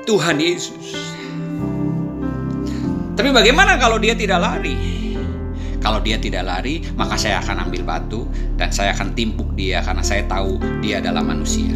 Tuhan 0.10 0.42
Yesus. 0.42 0.98
Tapi 3.14 3.30
bagaimana 3.30 3.78
kalau 3.78 4.02
dia 4.02 4.18
tidak 4.18 4.42
lari? 4.42 4.98
Kalau 5.80 6.02
dia 6.02 6.18
tidak 6.18 6.44
lari, 6.44 6.82
maka 6.98 7.16
saya 7.16 7.46
akan 7.46 7.70
ambil 7.70 7.86
batu 7.86 8.26
dan 8.58 8.74
saya 8.74 8.92
akan 8.98 9.14
timpuk 9.16 9.54
dia 9.54 9.86
karena 9.86 10.02
saya 10.02 10.26
tahu 10.26 10.60
dia 10.82 10.98
adalah 10.98 11.24
manusia. 11.24 11.72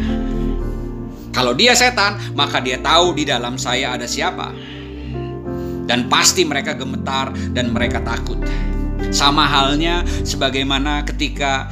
Kalau 1.34 1.58
dia 1.58 1.74
setan, 1.74 2.22
maka 2.38 2.62
dia 2.62 2.78
tahu 2.78 3.18
di 3.18 3.26
dalam 3.26 3.58
saya 3.58 3.98
ada 3.98 4.06
siapa. 4.06 4.54
Dan 5.90 6.06
pasti 6.06 6.46
mereka 6.46 6.78
gemetar 6.78 7.34
dan 7.58 7.74
mereka 7.74 8.00
takut. 8.06 8.38
Sama 9.10 9.50
halnya 9.50 10.06
sebagaimana 10.22 11.02
ketika 11.04 11.68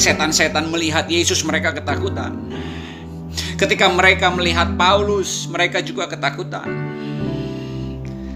setan-setan 0.00 0.72
melihat 0.72 1.06
Yesus 1.12 1.44
mereka 1.44 1.76
ketakutan. 1.76 2.40
Ketika 3.60 3.92
mereka 3.92 4.32
melihat 4.32 4.72
Paulus, 4.80 5.44
mereka 5.52 5.84
juga 5.84 6.08
ketakutan. 6.08 6.66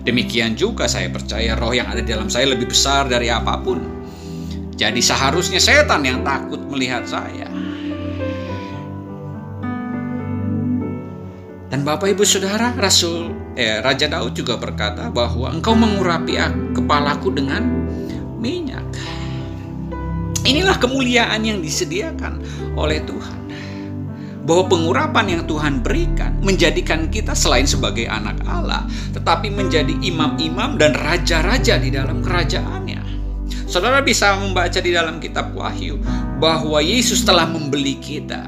Demikian 0.04 0.52
juga 0.52 0.84
saya 0.84 1.08
percaya 1.08 1.56
roh 1.56 1.72
yang 1.72 1.88
ada 1.88 2.04
di 2.04 2.12
dalam 2.12 2.28
saya 2.28 2.52
lebih 2.52 2.68
besar 2.68 3.08
dari 3.08 3.32
apa 3.32 3.56
pun. 3.64 3.80
Jadi 4.76 5.00
seharusnya 5.00 5.56
setan 5.56 6.04
yang 6.04 6.20
takut 6.20 6.60
melihat 6.68 7.08
saya. 7.08 7.53
Dan 11.74 11.82
Bapak 11.82 12.06
Ibu 12.06 12.22
Saudara, 12.22 12.70
Rasul 12.78 13.34
eh, 13.58 13.82
Raja 13.82 14.06
Daud 14.06 14.38
juga 14.38 14.54
berkata 14.54 15.10
bahwa 15.10 15.50
engkau 15.50 15.74
mengurapi 15.74 16.38
kepalaku 16.70 17.34
dengan 17.34 17.66
minyak. 18.38 18.86
Inilah 20.46 20.78
kemuliaan 20.78 21.42
yang 21.42 21.58
disediakan 21.58 22.38
oleh 22.78 23.02
Tuhan 23.02 23.38
bahwa 24.46 24.70
pengurapan 24.70 25.26
yang 25.26 25.42
Tuhan 25.50 25.82
berikan 25.82 26.38
menjadikan 26.46 27.10
kita 27.10 27.34
selain 27.34 27.66
sebagai 27.66 28.06
anak 28.06 28.38
Allah, 28.46 28.86
tetapi 29.10 29.50
menjadi 29.50 29.98
imam-imam 29.98 30.78
dan 30.78 30.94
raja-raja 30.94 31.82
di 31.82 31.90
dalam 31.90 32.22
kerajaannya. 32.22 33.02
Saudara 33.66 33.98
bisa 33.98 34.38
membaca 34.38 34.78
di 34.78 34.94
dalam 34.94 35.18
kitab 35.18 35.50
Wahyu 35.50 35.98
bahwa 36.38 36.78
Yesus 36.78 37.26
telah 37.26 37.50
membeli 37.50 37.98
kita, 37.98 38.46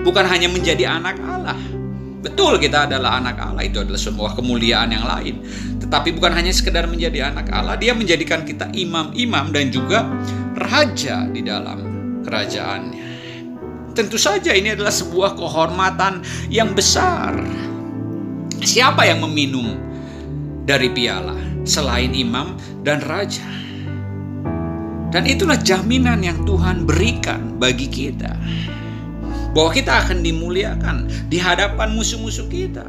bukan 0.00 0.24
hanya 0.24 0.48
menjadi 0.48 0.96
anak 0.96 1.20
Allah. 1.20 1.77
Betul 2.18 2.58
kita 2.58 2.90
adalah 2.90 3.22
anak 3.22 3.38
Allah, 3.38 3.62
itu 3.62 3.78
adalah 3.78 4.00
sebuah 4.00 4.34
kemuliaan 4.34 4.90
yang 4.90 5.06
lain. 5.06 5.38
Tetapi 5.78 6.18
bukan 6.18 6.34
hanya 6.34 6.50
sekedar 6.50 6.90
menjadi 6.90 7.30
anak 7.30 7.46
Allah, 7.54 7.78
dia 7.78 7.94
menjadikan 7.94 8.42
kita 8.42 8.74
imam-imam 8.74 9.54
dan 9.54 9.70
juga 9.70 10.02
raja 10.58 11.30
di 11.30 11.46
dalam 11.46 11.78
kerajaannya. 12.26 13.06
Tentu 13.94 14.18
saja 14.18 14.50
ini 14.54 14.74
adalah 14.74 14.94
sebuah 14.94 15.38
kehormatan 15.38 16.22
yang 16.50 16.74
besar. 16.74 17.34
Siapa 18.58 19.06
yang 19.06 19.22
meminum 19.22 19.78
dari 20.66 20.90
piala 20.90 21.38
selain 21.62 22.10
imam 22.14 22.58
dan 22.82 22.98
raja? 23.06 23.46
Dan 25.08 25.24
itulah 25.24 25.56
jaminan 25.56 26.20
yang 26.20 26.44
Tuhan 26.44 26.84
berikan 26.84 27.56
bagi 27.56 27.88
kita. 27.88 28.36
Bahwa 29.58 29.74
kita 29.74 30.06
akan 30.06 30.22
dimuliakan 30.22 31.10
di 31.26 31.42
hadapan 31.42 31.98
musuh-musuh 31.98 32.46
kita. 32.46 32.86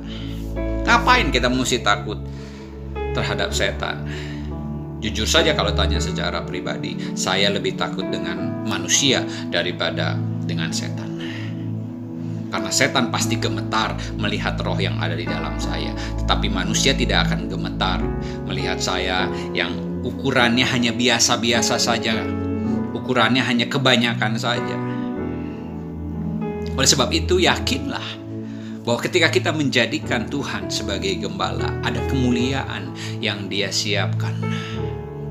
Ngapain 0.85 1.33
kita 1.33 1.49
mesti 1.49 1.81
takut 1.81 2.21
terhadap 3.17 3.49
setan? 3.49 4.05
Jujur 5.01 5.25
saja 5.25 5.57
kalau 5.57 5.73
tanya 5.73 5.97
secara 5.97 6.45
pribadi, 6.45 6.93
saya 7.17 7.49
lebih 7.49 7.73
takut 7.73 8.05
dengan 8.13 8.61
manusia 8.69 9.25
daripada 9.49 10.13
dengan 10.45 10.69
setan. 10.69 11.09
Karena 12.53 12.69
setan 12.69 13.09
pasti 13.13 13.37
gemetar 13.37 13.97
melihat 14.17 14.57
roh 14.61 14.77
yang 14.77 15.01
ada 15.01 15.17
di 15.17 15.25
dalam 15.25 15.57
saya. 15.57 15.89
Tetapi 16.21 16.53
manusia 16.53 16.93
tidak 16.93 17.29
akan 17.29 17.49
gemetar 17.49 17.97
melihat 18.45 18.77
saya 18.77 19.25
yang 19.57 19.73
ukurannya 20.05 20.69
hanya 20.69 20.93
biasa-biasa 20.93 21.81
saja. 21.81 22.13
Ukurannya 22.93 23.41
hanya 23.41 23.65
kebanyakan 23.69 24.37
saja. 24.37 24.88
Oleh 26.79 26.87
sebab 26.87 27.11
itu 27.11 27.43
yakinlah 27.43 28.07
bahwa 28.87 29.03
ketika 29.03 29.27
kita 29.27 29.51
menjadikan 29.51 30.31
Tuhan 30.31 30.71
sebagai 30.71 31.11
gembala, 31.19 31.75
ada 31.83 31.99
kemuliaan 32.07 32.95
yang 33.19 33.51
Dia 33.51 33.67
siapkan 33.67 34.31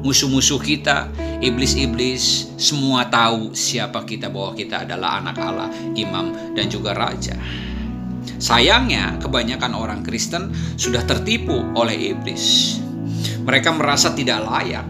musuh-musuh 0.03 0.63
kita, 0.63 1.11
iblis-iblis, 1.43 2.55
semua 2.61 3.07
tahu 3.11 3.53
siapa 3.55 4.07
kita 4.07 4.31
bahwa 4.31 4.55
kita 4.55 4.87
adalah 4.87 5.25
anak 5.25 5.37
Allah, 5.41 5.69
imam 5.97 6.55
dan 6.55 6.71
juga 6.71 6.95
raja. 6.95 7.35
Sayangnya, 8.39 9.19
kebanyakan 9.19 9.75
orang 9.75 10.01
Kristen 10.07 10.55
sudah 10.79 11.03
tertipu 11.03 11.59
oleh 11.75 12.15
iblis. 12.15 12.79
Mereka 13.43 13.75
merasa 13.75 14.15
tidak 14.15 14.45
layak 14.47 14.87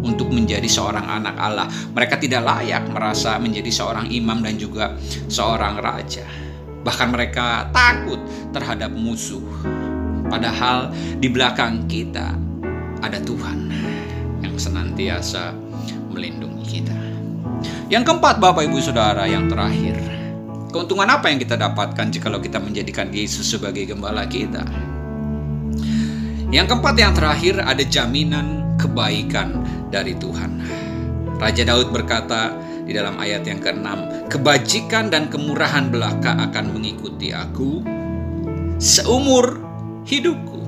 untuk 0.00 0.32
menjadi 0.32 0.66
seorang 0.66 1.04
anak 1.04 1.36
Allah. 1.36 1.66
Mereka 1.68 2.20
tidak 2.20 2.44
layak 2.44 2.88
merasa 2.90 3.36
menjadi 3.36 3.70
seorang 3.70 4.08
imam 4.08 4.40
dan 4.40 4.56
juga 4.56 4.96
seorang 5.28 5.80
raja. 5.80 6.24
Bahkan 6.80 7.08
mereka 7.12 7.68
takut 7.74 8.20
terhadap 8.52 8.92
musuh. 8.92 9.42
Padahal 10.30 10.94
di 11.18 11.26
belakang 11.26 11.84
kita 11.90 12.32
ada 13.00 13.18
Tuhan 13.20 13.70
senantiasa 14.60 15.56
melindungi 16.12 16.64
kita. 16.68 16.96
Yang 17.88 18.12
keempat, 18.12 18.36
Bapak 18.38 18.68
Ibu 18.68 18.78
Saudara, 18.84 19.24
yang 19.24 19.48
terakhir, 19.48 19.96
keuntungan 20.68 21.08
apa 21.08 21.32
yang 21.32 21.40
kita 21.40 21.56
dapatkan 21.56 22.12
jika 22.12 22.28
kita 22.36 22.60
menjadikan 22.60 23.08
Yesus 23.08 23.48
sebagai 23.48 23.88
gembala 23.88 24.28
kita? 24.28 24.62
Yang 26.52 26.76
keempat, 26.76 26.94
yang 27.00 27.16
terakhir, 27.16 27.64
ada 27.64 27.82
jaminan 27.82 28.76
kebaikan 28.76 29.64
dari 29.90 30.14
Tuhan. 30.16 30.62
Raja 31.36 31.66
Daud 31.66 31.90
berkata 31.90 32.54
di 32.86 32.94
dalam 32.94 33.18
ayat 33.18 33.46
yang 33.46 33.60
ke-6, 33.62 33.86
kebajikan 34.30 35.10
dan 35.10 35.30
kemurahan 35.30 35.90
belaka 35.90 36.34
akan 36.50 36.74
mengikuti 36.74 37.34
aku 37.34 37.82
seumur 38.80 39.60
hidupku. 40.06 40.58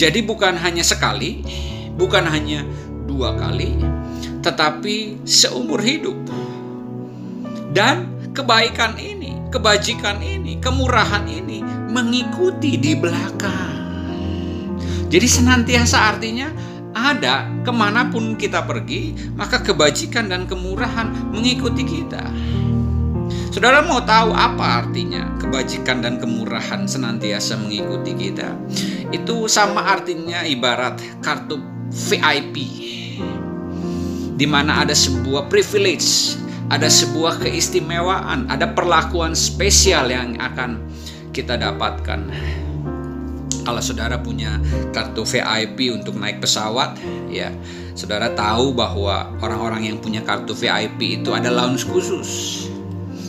Jadi 0.00 0.24
bukan 0.24 0.56
hanya 0.56 0.80
sekali, 0.80 1.44
bukan 1.94 2.24
hanya 2.24 2.64
dua 3.04 3.36
kali, 3.36 3.76
tetapi 4.40 5.20
seumur 5.28 5.84
hidup. 5.84 6.16
Dan 7.70 8.08
kebaikan 8.32 8.96
ini, 8.96 9.36
kebajikan 9.52 10.24
ini, 10.24 10.56
kemurahan 10.58 11.28
ini 11.28 11.60
mengikuti 11.92 12.80
di 12.80 12.96
belakang. 12.96 13.76
Jadi 15.10 15.26
senantiasa 15.26 16.16
artinya 16.16 16.48
ada 16.94 17.46
ke 17.62 17.72
mana 17.72 18.10
pun 18.10 18.34
kita 18.34 18.66
pergi, 18.66 19.14
maka 19.38 19.62
kebajikan 19.62 20.30
dan 20.30 20.46
kemurahan 20.46 21.10
mengikuti 21.30 21.86
kita. 21.86 22.22
Saudara 23.50 23.82
mau 23.82 23.98
tahu 24.02 24.30
apa 24.30 24.86
artinya 24.86 25.26
kebajikan 25.42 26.02
dan 26.02 26.22
kemurahan 26.22 26.86
senantiasa 26.86 27.58
mengikuti 27.58 28.14
kita? 28.14 28.54
Itu 29.10 29.50
sama 29.50 29.90
artinya 29.90 30.46
ibarat 30.46 31.02
kartu 31.18 31.58
VIP 31.90 32.56
di 34.40 34.46
mana 34.48 34.86
ada 34.86 34.96
sebuah 34.96 35.52
privilege, 35.52 36.38
ada 36.72 36.86
sebuah 36.88 37.42
keistimewaan, 37.44 38.48
ada 38.48 38.70
perlakuan 38.70 39.36
spesial 39.36 40.08
yang 40.08 40.38
akan 40.40 40.80
kita 41.34 41.60
dapatkan. 41.60 42.30
Kalau 43.60 43.82
saudara 43.84 44.16
punya 44.18 44.56
kartu 44.90 45.22
VIP 45.22 45.92
untuk 45.92 46.16
naik 46.16 46.40
pesawat, 46.40 46.96
ya 47.28 47.52
saudara 47.92 48.32
tahu 48.32 48.72
bahwa 48.72 49.34
orang-orang 49.44 49.92
yang 49.92 49.96
punya 50.00 50.24
kartu 50.24 50.56
VIP 50.56 51.22
itu 51.22 51.30
ada 51.36 51.52
lounge 51.52 51.84
khusus. 51.84 52.64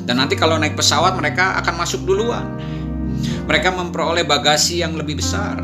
Dan 0.08 0.18
nanti 0.18 0.34
kalau 0.36 0.58
naik 0.58 0.74
pesawat 0.74 1.14
mereka 1.20 1.60
akan 1.62 1.76
masuk 1.78 2.04
duluan. 2.08 2.58
Mereka 3.46 3.76
memperoleh 3.76 4.26
bagasi 4.26 4.82
yang 4.82 4.98
lebih 4.98 5.20
besar. 5.20 5.62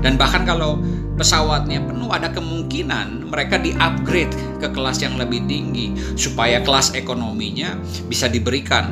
Dan 0.00 0.16
bahkan 0.16 0.48
kalau 0.48 0.80
pesawatnya 1.20 1.84
penuh 1.84 2.08
ada 2.08 2.32
kemungkinan 2.32 3.28
mereka 3.28 3.60
di-upgrade 3.60 4.32
ke 4.56 4.68
kelas 4.72 5.04
yang 5.04 5.20
lebih 5.20 5.44
tinggi 5.44 5.92
supaya 6.16 6.64
kelas 6.64 6.96
ekonominya 6.96 7.76
bisa 8.08 8.24
diberikan 8.24 8.88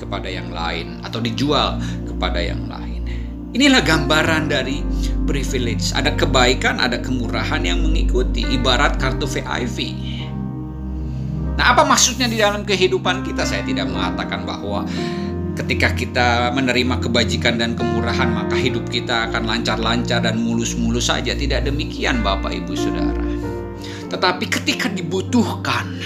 kepada 0.00 0.32
yang 0.32 0.48
lain 0.48 1.04
atau 1.04 1.20
dijual 1.20 1.76
kepada 2.08 2.40
yang 2.40 2.64
lain. 2.64 2.95
Inilah 3.56 3.80
gambaran 3.80 4.52
dari 4.52 4.84
privilege. 5.24 5.96
Ada 5.96 6.12
kebaikan, 6.12 6.76
ada 6.76 7.00
kemurahan 7.00 7.64
yang 7.64 7.80
mengikuti 7.80 8.44
ibarat 8.44 9.00
kartu 9.00 9.24
VIP. 9.24 9.96
Nah, 11.56 11.72
apa 11.72 11.88
maksudnya 11.88 12.28
di 12.28 12.36
dalam 12.36 12.68
kehidupan 12.68 13.24
kita? 13.24 13.48
Saya 13.48 13.64
tidak 13.64 13.88
mengatakan 13.88 14.44
bahwa 14.44 14.84
Ketika 15.56 15.88
kita 15.96 16.52
menerima 16.52 17.00
kebajikan 17.00 17.56
dan 17.56 17.72
kemurahan, 17.72 18.28
maka 18.28 18.52
hidup 18.60 18.92
kita 18.92 19.32
akan 19.32 19.48
lancar-lancar 19.48 20.20
dan 20.20 20.36
mulus-mulus 20.36 21.08
saja. 21.08 21.32
Tidak 21.32 21.64
demikian, 21.64 22.20
Bapak, 22.20 22.52
Ibu, 22.52 22.76
Saudara. 22.76 23.24
Tetapi 24.12 24.52
ketika 24.52 24.92
dibutuhkan, 24.92 25.96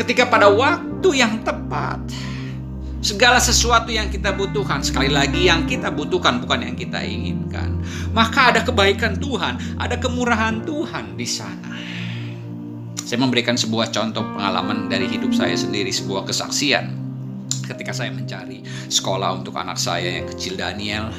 ketika 0.00 0.32
pada 0.32 0.48
waktu 0.48 1.08
yang 1.12 1.44
tepat, 1.44 2.00
segala 3.02 3.42
sesuatu 3.42 3.90
yang 3.90 4.08
kita 4.08 4.30
butuhkan, 4.30 4.80
sekali 4.80 5.10
lagi 5.10 5.50
yang 5.50 5.66
kita 5.66 5.90
butuhkan 5.90 6.38
bukan 6.38 6.62
yang 6.62 6.76
kita 6.78 7.02
inginkan, 7.02 7.82
maka 8.14 8.54
ada 8.54 8.62
kebaikan 8.62 9.18
Tuhan, 9.18 9.58
ada 9.82 9.98
kemurahan 9.98 10.62
Tuhan 10.62 11.18
di 11.18 11.26
sana. 11.26 11.74
Saya 13.02 13.18
memberikan 13.20 13.58
sebuah 13.58 13.92
contoh 13.92 14.24
pengalaman 14.24 14.86
dari 14.88 15.10
hidup 15.10 15.34
saya 15.34 15.52
sendiri, 15.58 15.90
sebuah 15.90 16.24
kesaksian 16.30 16.94
ketika 17.66 17.92
saya 17.92 18.14
mencari 18.14 18.62
sekolah 18.88 19.42
untuk 19.42 19.58
anak 19.58 19.76
saya 19.76 20.22
yang 20.22 20.26
kecil 20.30 20.56
Daniel. 20.56 21.10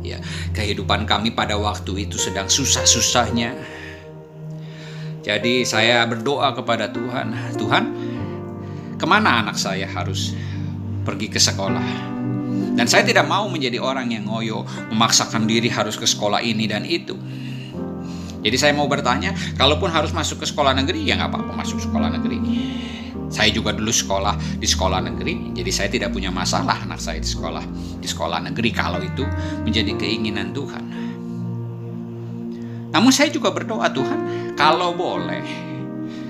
Ya, 0.00 0.16
kehidupan 0.56 1.04
kami 1.04 1.28
pada 1.36 1.60
waktu 1.60 2.08
itu 2.08 2.16
sedang 2.16 2.48
susah-susahnya. 2.48 3.52
Jadi 5.20 5.60
saya 5.68 6.08
berdoa 6.08 6.56
kepada 6.56 6.88
Tuhan, 6.88 7.36
Tuhan, 7.60 7.84
ke 8.96 9.04
mana 9.04 9.44
anak 9.44 9.60
saya 9.60 9.84
harus 9.84 10.32
pergi 11.02 11.28
ke 11.32 11.40
sekolah? 11.40 12.10
Dan 12.76 12.86
saya 12.88 13.04
tidak 13.04 13.28
mau 13.28 13.44
menjadi 13.50 13.76
orang 13.82 14.08
yang 14.14 14.24
ngoyo, 14.24 14.64
memaksakan 14.88 15.44
diri 15.44 15.68
harus 15.68 16.00
ke 16.00 16.06
sekolah 16.06 16.40
ini 16.40 16.64
dan 16.70 16.86
itu. 16.88 17.18
Jadi 18.40 18.56
saya 18.56 18.72
mau 18.72 18.88
bertanya, 18.88 19.36
kalaupun 19.60 19.92
harus 19.92 20.16
masuk 20.16 20.40
ke 20.40 20.46
sekolah 20.48 20.72
negeri, 20.72 21.04
ya 21.04 21.20
nggak 21.20 21.28
apa-apa 21.28 21.52
masuk 21.60 21.76
sekolah 21.76 22.08
negeri. 22.08 22.38
Saya 23.30 23.52
juga 23.54 23.70
dulu 23.70 23.92
sekolah 23.92 24.34
di 24.58 24.66
sekolah 24.66 25.06
negeri, 25.06 25.54
jadi 25.54 25.70
saya 25.70 25.88
tidak 25.92 26.10
punya 26.10 26.34
masalah 26.34 26.82
anak 26.82 26.98
saya 26.98 27.22
di 27.22 27.28
sekolah 27.30 27.62
di 28.02 28.08
sekolah 28.08 28.42
negeri 28.50 28.74
kalau 28.74 28.98
itu 28.98 29.22
menjadi 29.62 29.94
keinginan 29.94 30.50
Tuhan. 30.50 30.84
Namun 32.90 33.12
saya 33.14 33.30
juga 33.30 33.54
berdoa 33.54 33.86
Tuhan, 33.94 34.20
kalau 34.58 34.98
boleh, 34.98 35.46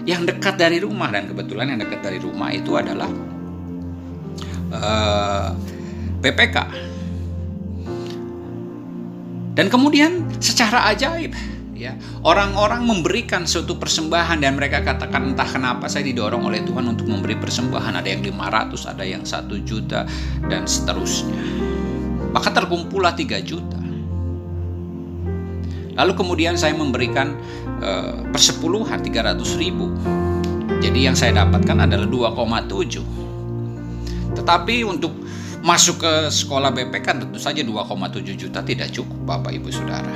yang 0.04 0.28
dekat 0.28 0.60
dari 0.60 0.76
rumah 0.82 1.08
dan 1.08 1.30
kebetulan 1.30 1.72
yang 1.72 1.80
dekat 1.80 2.04
dari 2.04 2.18
rumah 2.20 2.52
itu 2.52 2.76
adalah 2.76 3.08
eh, 4.70 5.48
PPK. 6.20 6.56
Dan 9.50 9.66
kemudian 9.68 10.24
secara 10.40 10.88
ajaib 10.94 11.34
ya 11.80 11.96
orang-orang 12.20 12.84
memberikan 12.84 13.48
suatu 13.48 13.80
persembahan 13.80 14.44
dan 14.44 14.52
mereka 14.60 14.84
katakan 14.84 15.32
entah 15.32 15.48
kenapa 15.48 15.88
saya 15.88 16.04
didorong 16.04 16.44
oleh 16.44 16.60
Tuhan 16.64 16.84
untuk 16.86 17.08
memberi 17.08 17.40
persembahan. 17.40 17.98
Ada 17.98 18.08
yang 18.14 18.22
500 18.24 18.92
ada 18.92 19.04
yang 19.04 19.24
satu 19.24 19.56
juta 19.64 20.04
dan 20.46 20.68
seterusnya. 20.68 21.40
Maka 22.30 22.52
terkumpullah 22.52 23.16
3 23.16 23.40
juta. 23.42 23.80
Lalu 25.98 26.12
kemudian 26.14 26.54
saya 26.54 26.72
memberikan 26.72 27.34
uh, 27.82 28.24
persepuluhan 28.30 29.02
300 29.02 29.36
ribu. 29.60 29.90
Jadi 30.80 31.04
yang 31.04 31.18
saya 31.18 31.44
dapatkan 31.44 31.84
adalah 31.84 32.08
2,7 32.08 33.19
tetapi 34.34 34.86
untuk 34.86 35.12
masuk 35.60 36.00
ke 36.00 36.12
sekolah 36.32 36.72
BP 36.72 37.04
kan 37.04 37.20
tentu 37.20 37.36
saja 37.36 37.60
2,7 37.60 38.24
juta 38.34 38.64
tidak 38.64 38.88
cukup 38.94 39.18
Bapak 39.28 39.52
Ibu 39.52 39.68
Saudara 39.68 40.12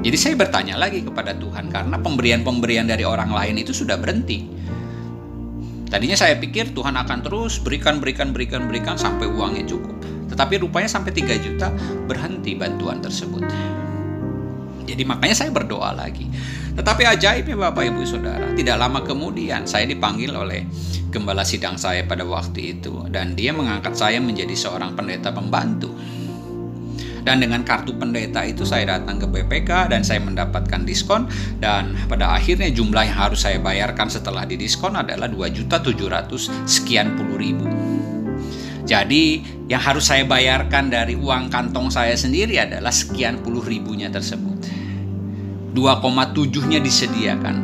jadi 0.00 0.16
saya 0.16 0.32
bertanya 0.32 0.80
lagi 0.80 1.04
kepada 1.04 1.36
Tuhan 1.36 1.68
karena 1.68 2.00
pemberian-pemberian 2.00 2.88
dari 2.88 3.04
orang 3.04 3.36
lain 3.36 3.60
itu 3.60 3.76
sudah 3.76 4.00
berhenti. 4.00 4.48
Tadinya 5.92 6.16
saya 6.16 6.40
pikir 6.40 6.72
Tuhan 6.72 6.96
akan 6.96 7.18
terus 7.20 7.60
berikan, 7.60 8.00
berikan, 8.00 8.32
berikan, 8.32 8.64
berikan 8.64 8.96
sampai 8.96 9.28
uangnya 9.28 9.68
cukup. 9.68 10.00
Tetapi 10.32 10.64
rupanya 10.64 10.88
sampai 10.88 11.12
3 11.12 11.44
juta 11.44 11.68
berhenti 12.08 12.56
bantuan 12.56 13.04
tersebut. 13.04 13.44
Jadi 14.88 15.02
makanya 15.04 15.36
saya 15.36 15.52
berdoa 15.52 15.92
lagi. 15.92 16.24
Tetapi 16.74 17.02
ajaibnya 17.02 17.56
Bapak 17.58 17.82
Ibu 17.90 18.02
Saudara, 18.06 18.54
tidak 18.54 18.76
lama 18.78 19.02
kemudian 19.02 19.66
saya 19.66 19.86
dipanggil 19.90 20.30
oleh 20.32 20.64
gembala 21.10 21.42
sidang 21.42 21.74
saya 21.74 22.06
pada 22.06 22.22
waktu 22.22 22.78
itu 22.78 23.10
dan 23.10 23.34
dia 23.34 23.50
mengangkat 23.50 23.98
saya 23.98 24.22
menjadi 24.22 24.54
seorang 24.54 24.94
pendeta 24.94 25.34
pembantu. 25.34 25.90
Dan 27.20 27.36
dengan 27.36 27.60
kartu 27.68 27.92
pendeta 28.00 28.40
itu 28.48 28.64
saya 28.64 28.96
datang 28.96 29.20
ke 29.20 29.28
BPK 29.28 29.92
dan 29.92 30.00
saya 30.00 30.24
mendapatkan 30.24 30.88
diskon 30.88 31.28
dan 31.60 31.92
pada 32.08 32.32
akhirnya 32.32 32.72
jumlah 32.72 33.04
yang 33.04 33.18
harus 33.28 33.44
saya 33.44 33.60
bayarkan 33.60 34.08
setelah 34.08 34.48
didiskon 34.48 34.96
adalah 34.96 35.28
2.700 35.28 36.64
sekian 36.64 37.20
puluh 37.20 37.36
ribu. 37.36 37.68
Jadi 38.88 39.44
yang 39.68 39.84
harus 39.84 40.08
saya 40.08 40.24
bayarkan 40.24 40.88
dari 40.88 41.14
uang 41.14 41.52
kantong 41.52 41.92
saya 41.92 42.16
sendiri 42.16 42.56
adalah 42.56 42.90
sekian 42.90 43.44
puluh 43.44 43.62
ribunya 43.62 44.08
tersebut. 44.08 44.79
2,7-nya 45.74 46.82
disediakan 46.82 47.56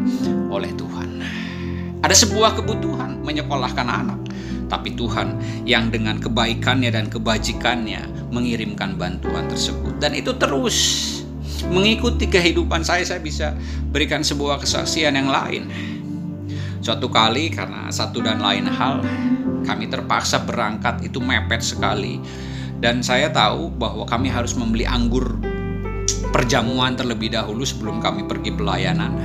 oleh 0.50 0.70
Tuhan. 0.78 1.08
Ada 2.06 2.14
sebuah 2.26 2.54
kebutuhan 2.62 3.22
menyekolahkan 3.26 3.86
anak. 3.86 4.20
Tapi 4.66 4.98
Tuhan 4.98 5.38
yang 5.62 5.94
dengan 5.94 6.18
kebaikannya 6.18 6.90
dan 6.90 7.06
kebajikannya 7.06 8.30
mengirimkan 8.34 8.98
bantuan 8.98 9.46
tersebut. 9.46 10.02
Dan 10.02 10.18
itu 10.18 10.34
terus 10.34 10.76
mengikuti 11.70 12.26
kehidupan 12.26 12.82
saya. 12.82 13.02
Saya 13.06 13.22
bisa 13.22 13.54
berikan 13.94 14.26
sebuah 14.26 14.62
kesaksian 14.62 15.14
yang 15.14 15.30
lain. 15.30 15.70
Suatu 16.82 17.10
kali 17.10 17.50
karena 17.50 17.90
satu 17.90 18.22
dan 18.22 18.42
lain 18.42 18.66
hal 18.66 19.02
kami 19.66 19.86
terpaksa 19.86 20.42
berangkat. 20.42 21.02
Itu 21.06 21.22
mepet 21.22 21.62
sekali. 21.62 22.18
Dan 22.76 23.06
saya 23.06 23.30
tahu 23.30 23.70
bahwa 23.70 24.02
kami 24.04 24.30
harus 24.30 24.54
membeli 24.58 24.84
anggur 24.84 25.55
perjamuan 26.36 26.92
terlebih 26.92 27.32
dahulu 27.32 27.64
sebelum 27.64 28.04
kami 28.04 28.28
pergi 28.28 28.52
pelayanan 28.52 29.16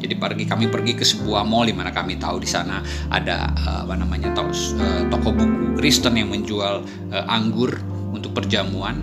jadi 0.00 0.22
pergi 0.22 0.44
kami 0.48 0.70
pergi 0.72 0.92
ke 0.96 1.04
sebuah 1.04 1.44
mall 1.44 1.68
di 1.68 1.74
mana 1.76 1.92
kami 1.92 2.16
tahu 2.16 2.40
di 2.40 2.48
sana 2.48 2.80
ada 3.12 3.52
eh, 3.52 3.78
apa 3.84 3.94
namanya 3.98 4.32
toko, 4.32 4.54
eh, 4.80 5.02
toko 5.12 5.28
buku 5.34 5.66
Kristen 5.76 6.16
yang 6.16 6.32
menjual 6.32 6.88
uh, 7.12 7.24
anggur 7.28 7.68
untuk 8.08 8.32
perjamuan. 8.32 8.96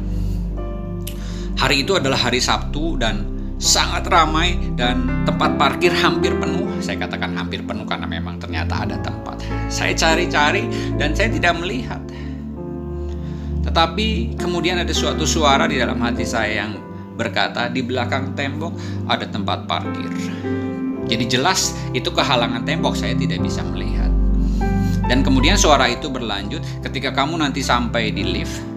Hari 1.54 1.86
itu 1.86 1.94
adalah 1.94 2.18
hari 2.18 2.42
Sabtu 2.42 2.98
dan 2.98 3.30
sangat 3.62 4.10
ramai 4.10 4.58
dan 4.74 5.06
tempat 5.24 5.54
parkir 5.56 5.94
hampir 5.94 6.34
penuh. 6.34 6.66
Saya 6.82 6.98
katakan 7.06 7.38
hampir 7.38 7.62
penuh 7.62 7.86
karena 7.86 8.10
memang 8.10 8.42
ternyata 8.42 8.90
ada 8.90 8.98
tempat. 9.06 9.38
Saya 9.70 9.94
cari-cari 9.94 10.66
dan 10.98 11.14
saya 11.14 11.30
tidak 11.30 11.62
melihat. 11.62 12.02
Tetapi 13.64 14.36
kemudian 14.36 14.82
ada 14.82 14.92
suatu 14.92 15.30
suara 15.30 15.70
di 15.70 15.78
dalam 15.78 16.02
hati 16.02 16.26
saya 16.26 16.66
yang 16.66 16.93
berkata 17.14 17.70
di 17.70 17.86
belakang 17.86 18.34
tembok 18.34 18.74
ada 19.10 19.26
tempat 19.30 19.70
parkir. 19.70 20.10
Jadi 21.08 21.26
jelas 21.28 21.76
itu 21.92 22.10
kehalangan 22.10 22.64
tembok 22.64 22.96
saya 22.96 23.14
tidak 23.14 23.44
bisa 23.44 23.62
melihat. 23.62 24.10
Dan 25.04 25.20
kemudian 25.20 25.60
suara 25.60 25.92
itu 25.92 26.08
berlanjut 26.08 26.64
ketika 26.80 27.12
kamu 27.12 27.44
nanti 27.44 27.60
sampai 27.60 28.16
di 28.16 28.24
lift 28.24 28.74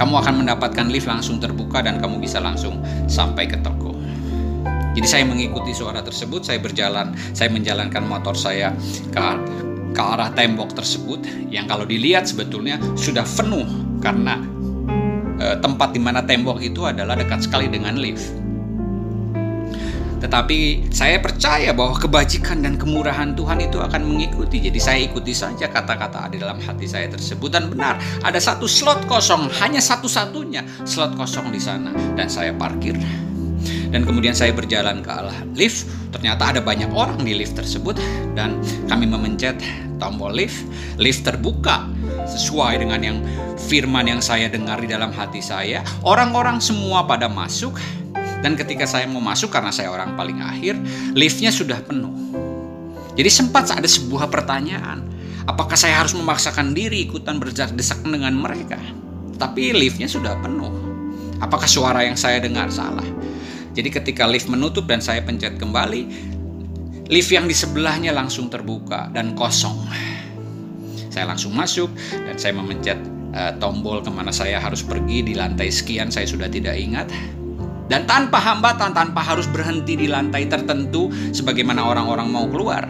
kamu 0.00 0.16
akan 0.16 0.34
mendapatkan 0.40 0.88
lift 0.88 1.04
langsung 1.04 1.36
terbuka 1.36 1.84
dan 1.84 2.00
kamu 2.00 2.24
bisa 2.24 2.40
langsung 2.40 2.80
sampai 3.04 3.44
ke 3.44 3.60
toko. 3.60 3.92
Jadi 4.96 5.04
saya 5.04 5.28
mengikuti 5.28 5.76
suara 5.76 6.00
tersebut, 6.00 6.40
saya 6.40 6.56
berjalan, 6.56 7.12
saya 7.36 7.52
menjalankan 7.52 8.08
motor 8.08 8.32
saya 8.32 8.72
ke 9.12 9.20
ke 9.90 10.00
arah 10.00 10.32
tembok 10.32 10.72
tersebut 10.72 11.50
yang 11.52 11.68
kalau 11.68 11.84
dilihat 11.84 12.24
sebetulnya 12.24 12.78
sudah 12.96 13.26
penuh 13.26 13.66
karena 14.00 14.40
e, 15.40 15.56
tempat 15.58 15.96
di 15.96 16.00
mana 16.00 16.20
tembok 16.20 16.60
itu 16.60 16.84
adalah 16.84 17.16
dekat 17.16 17.48
sekali 17.48 17.66
dengan 17.72 17.96
lift. 17.96 18.28
Tetapi 20.20 20.92
saya 20.92 21.16
percaya 21.16 21.72
bahwa 21.72 21.96
kebajikan 21.96 22.60
dan 22.60 22.76
kemurahan 22.76 23.32
Tuhan 23.32 23.56
itu 23.64 23.80
akan 23.80 24.04
mengikuti. 24.04 24.60
Jadi 24.60 24.76
saya 24.76 25.00
ikuti 25.00 25.32
saja 25.32 25.64
kata-kata 25.64 26.28
di 26.28 26.36
dalam 26.36 26.60
hati 26.60 26.84
saya 26.84 27.08
tersebut 27.08 27.48
dan 27.48 27.72
benar 27.72 27.96
ada 28.20 28.36
satu 28.36 28.68
slot 28.68 29.08
kosong, 29.08 29.48
hanya 29.64 29.80
satu-satunya 29.80 30.84
slot 30.84 31.16
kosong 31.16 31.48
di 31.48 31.56
sana 31.56 31.88
dan 32.20 32.28
saya 32.28 32.52
parkir. 32.52 33.00
Dan 33.90 34.06
kemudian 34.06 34.36
saya 34.36 34.54
berjalan 34.54 35.02
ke 35.02 35.10
arah 35.10 35.34
lift. 35.56 35.88
Ternyata 36.14 36.52
ada 36.54 36.60
banyak 36.60 36.92
orang 36.92 37.24
di 37.24 37.34
lift 37.34 37.56
tersebut 37.56 37.96
dan 38.36 38.60
kami 38.86 39.08
memencet 39.08 39.56
tombol 39.96 40.36
lift. 40.36 40.68
Lift 41.00 41.24
terbuka 41.24 41.88
sesuai 42.30 42.80
dengan 42.86 43.00
yang 43.02 43.18
firman 43.58 44.06
yang 44.06 44.22
saya 44.22 44.46
dengar 44.46 44.78
di 44.78 44.88
dalam 44.88 45.10
hati 45.10 45.42
saya. 45.42 45.82
Orang-orang 46.06 46.62
semua 46.62 47.04
pada 47.04 47.26
masuk 47.26 47.74
dan 48.40 48.56
ketika 48.56 48.88
saya 48.88 49.04
mau 49.04 49.20
masuk 49.20 49.52
karena 49.52 49.68
saya 49.68 49.92
orang 49.92 50.16
paling 50.16 50.40
akhir, 50.40 50.80
liftnya 51.12 51.52
sudah 51.52 51.76
penuh. 51.84 52.12
Jadi 53.20 53.28
sempat 53.28 53.68
ada 53.68 53.84
sebuah 53.84 54.32
pertanyaan, 54.32 55.04
apakah 55.44 55.76
saya 55.76 56.00
harus 56.00 56.16
memaksakan 56.16 56.72
diri 56.72 57.04
ikutan 57.04 57.36
berdesak-desakan 57.36 58.16
dengan 58.16 58.32
mereka? 58.32 58.80
Tapi 59.36 59.76
liftnya 59.76 60.08
sudah 60.08 60.40
penuh. 60.40 60.72
Apakah 61.40 61.68
suara 61.68 62.04
yang 62.04 62.16
saya 62.16 62.40
dengar 62.40 62.72
salah? 62.72 63.04
Jadi 63.76 63.88
ketika 63.92 64.24
lift 64.24 64.48
menutup 64.48 64.88
dan 64.88 65.04
saya 65.04 65.20
pencet 65.20 65.60
kembali, 65.60 66.08
lift 67.12 67.30
yang 67.32 67.44
di 67.44 67.56
sebelahnya 67.56 68.12
langsung 68.16 68.48
terbuka 68.48 69.12
dan 69.12 69.36
kosong. 69.36 69.84
Saya 71.10 71.26
langsung 71.26 71.52
masuk 71.52 71.90
dan 72.14 72.38
saya 72.38 72.54
memencet 72.54 72.98
uh, 73.34 73.52
tombol 73.58 74.00
ke 74.00 74.10
mana 74.10 74.30
saya 74.30 74.62
harus 74.62 74.80
pergi 74.80 75.26
di 75.26 75.34
lantai 75.34 75.68
sekian 75.68 76.08
saya 76.08 76.26
sudah 76.26 76.46
tidak 76.46 76.78
ingat 76.78 77.10
Dan 77.90 78.06
tanpa 78.06 78.38
hambatan, 78.38 78.94
tanpa 78.94 79.18
harus 79.18 79.50
berhenti 79.50 79.98
di 79.98 80.06
lantai 80.06 80.46
tertentu 80.46 81.10
sebagaimana 81.34 81.82
orang-orang 81.82 82.30
mau 82.30 82.46
keluar. 82.46 82.86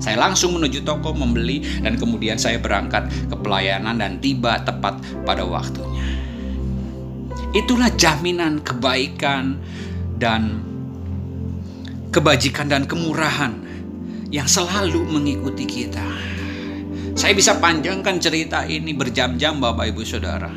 Saya 0.00 0.16
langsung 0.16 0.56
menuju 0.56 0.80
toko 0.80 1.12
membeli 1.12 1.60
dan 1.84 2.00
kemudian 2.00 2.40
saya 2.40 2.56
berangkat 2.56 3.12
ke 3.28 3.36
pelayanan 3.36 4.00
dan 4.00 4.16
tiba 4.16 4.64
tepat 4.64 4.96
pada 5.28 5.44
waktunya. 5.44 6.08
Itulah 7.52 7.92
jaminan 8.00 8.64
kebaikan 8.64 9.60
dan 10.16 10.64
kebajikan 12.08 12.72
dan 12.72 12.88
kemurahan 12.88 13.52
yang 14.32 14.48
selalu 14.48 15.04
mengikuti 15.04 15.68
kita. 15.68 16.37
Saya 17.18 17.34
bisa 17.34 17.58
panjangkan 17.58 18.22
cerita 18.22 18.62
ini 18.62 18.94
berjam-jam 18.94 19.58
Bapak 19.58 19.90
Ibu 19.90 20.06
Saudara. 20.06 20.54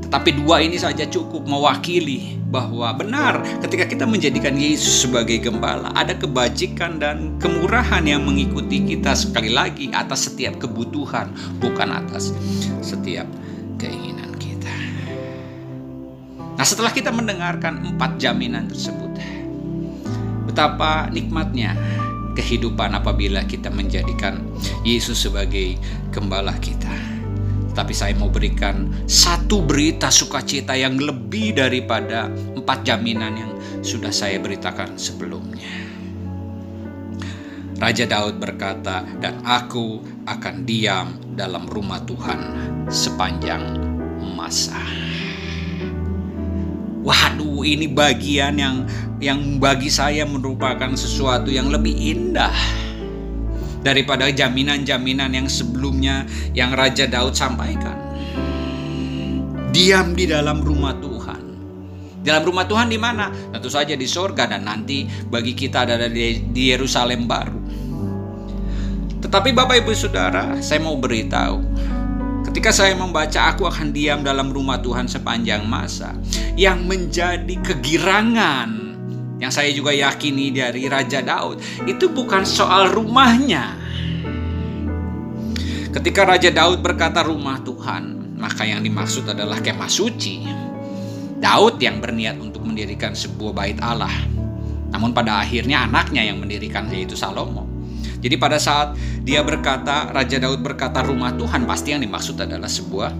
Tetapi 0.00 0.40
dua 0.40 0.64
ini 0.64 0.80
saja 0.80 1.04
cukup 1.04 1.44
mewakili 1.44 2.40
bahwa 2.48 2.88
benar 2.96 3.44
ketika 3.60 3.84
kita 3.84 4.08
menjadikan 4.08 4.56
Yesus 4.56 5.04
sebagai 5.04 5.44
gembala, 5.44 5.92
ada 5.92 6.16
kebajikan 6.16 6.96
dan 6.96 7.36
kemurahan 7.36 8.00
yang 8.08 8.24
mengikuti 8.24 8.88
kita 8.88 9.12
sekali 9.12 9.52
lagi 9.52 9.92
atas 9.92 10.32
setiap 10.32 10.56
kebutuhan, 10.56 11.28
bukan 11.60 11.92
atas 11.92 12.32
setiap 12.80 13.28
keinginan 13.76 14.32
kita. 14.40 14.72
Nah, 16.40 16.64
setelah 16.64 16.88
kita 16.88 17.12
mendengarkan 17.12 17.84
empat 17.84 18.16
jaminan 18.16 18.64
tersebut, 18.72 19.12
betapa 20.48 21.12
nikmatnya 21.12 21.76
kehidupan 22.34 22.92
apabila 22.92 23.46
kita 23.46 23.70
menjadikan 23.70 24.42
Yesus 24.82 25.24
sebagai 25.24 25.78
gembala 26.10 26.54
kita. 26.58 26.92
Tapi 27.74 27.90
saya 27.90 28.14
mau 28.14 28.30
berikan 28.30 28.86
satu 29.10 29.66
berita 29.66 30.06
sukacita 30.06 30.78
yang 30.78 30.94
lebih 30.94 31.58
daripada 31.58 32.30
empat 32.30 32.86
jaminan 32.86 33.34
yang 33.34 33.52
sudah 33.82 34.14
saya 34.14 34.38
beritakan 34.38 34.94
sebelumnya. 34.94 35.94
Raja 37.74 38.06
Daud 38.06 38.38
berkata, 38.38 39.02
"Dan 39.18 39.42
aku 39.42 39.98
akan 40.22 40.62
diam 40.62 41.18
dalam 41.34 41.66
rumah 41.66 41.98
Tuhan 42.06 42.40
sepanjang 42.86 43.60
masa." 44.22 44.78
Waduh, 47.04 47.43
ini 47.64 47.88
bagian 47.88 48.60
yang 48.60 48.76
yang 49.18 49.56
bagi 49.56 49.88
saya 49.88 50.28
merupakan 50.28 50.92
sesuatu 50.92 51.48
yang 51.48 51.72
lebih 51.72 51.96
indah 51.96 52.52
daripada 53.84 54.28
jaminan-jaminan 54.32 55.32
yang 55.32 55.48
sebelumnya 55.48 56.24
yang 56.56 56.72
Raja 56.72 57.04
Daud 57.04 57.36
sampaikan. 57.36 57.96
Diam 59.74 60.16
di 60.16 60.24
dalam 60.30 60.64
rumah 60.64 60.96
Tuhan. 60.96 61.42
Dalam 62.24 62.42
rumah 62.48 62.64
Tuhan 62.64 62.88
di 62.88 62.96
mana? 62.96 63.28
Tentu 63.52 63.68
saja 63.68 63.92
di 63.92 64.08
sorga 64.08 64.48
dan 64.48 64.64
nanti 64.64 65.04
bagi 65.28 65.52
kita 65.52 65.84
ada 65.84 66.08
di, 66.08 66.40
Yerusalem 66.56 67.28
baru. 67.28 67.60
Tetapi 69.20 69.52
Bapak 69.52 69.84
Ibu 69.84 69.92
Saudara, 69.92 70.56
saya 70.64 70.80
mau 70.80 70.96
beritahu 70.96 71.60
Ketika 72.54 72.70
saya 72.70 72.94
membaca 72.94 73.50
aku 73.50 73.66
akan 73.66 73.90
diam 73.90 74.22
dalam 74.22 74.54
rumah 74.54 74.78
Tuhan 74.78 75.10
sepanjang 75.10 75.66
masa 75.66 76.14
Yang 76.54 76.86
menjadi 76.86 77.54
kegirangan 77.58 78.94
yang 79.42 79.50
saya 79.50 79.74
juga 79.74 79.90
yakini 79.90 80.54
dari 80.54 80.86
Raja 80.86 81.18
Daud 81.18 81.58
itu 81.90 82.06
bukan 82.14 82.46
soal 82.46 82.94
rumahnya. 82.94 83.74
Ketika 85.90 86.22
Raja 86.22 86.54
Daud 86.54 86.78
berkata 86.78 87.26
rumah 87.26 87.58
Tuhan, 87.58 88.38
maka 88.38 88.62
yang 88.62 88.86
dimaksud 88.86 89.26
adalah 89.26 89.58
kemah 89.58 89.90
suci. 89.90 90.46
Daud 91.42 91.82
yang 91.82 91.98
berniat 91.98 92.38
untuk 92.38 92.62
mendirikan 92.62 93.18
sebuah 93.18 93.50
bait 93.50 93.78
Allah. 93.82 94.14
Namun 94.94 95.10
pada 95.10 95.42
akhirnya 95.42 95.90
anaknya 95.90 96.22
yang 96.22 96.38
mendirikan 96.38 96.86
yaitu 96.94 97.18
Salomo. 97.18 97.73
Jadi 98.24 98.40
pada 98.40 98.56
saat 98.56 98.96
dia 99.20 99.44
berkata, 99.44 100.08
Raja 100.08 100.40
Daud 100.40 100.64
berkata 100.64 101.04
rumah 101.04 101.36
Tuhan, 101.36 101.68
pasti 101.68 101.92
yang 101.92 102.00
dimaksud 102.00 102.40
adalah 102.40 102.72
sebuah 102.72 103.12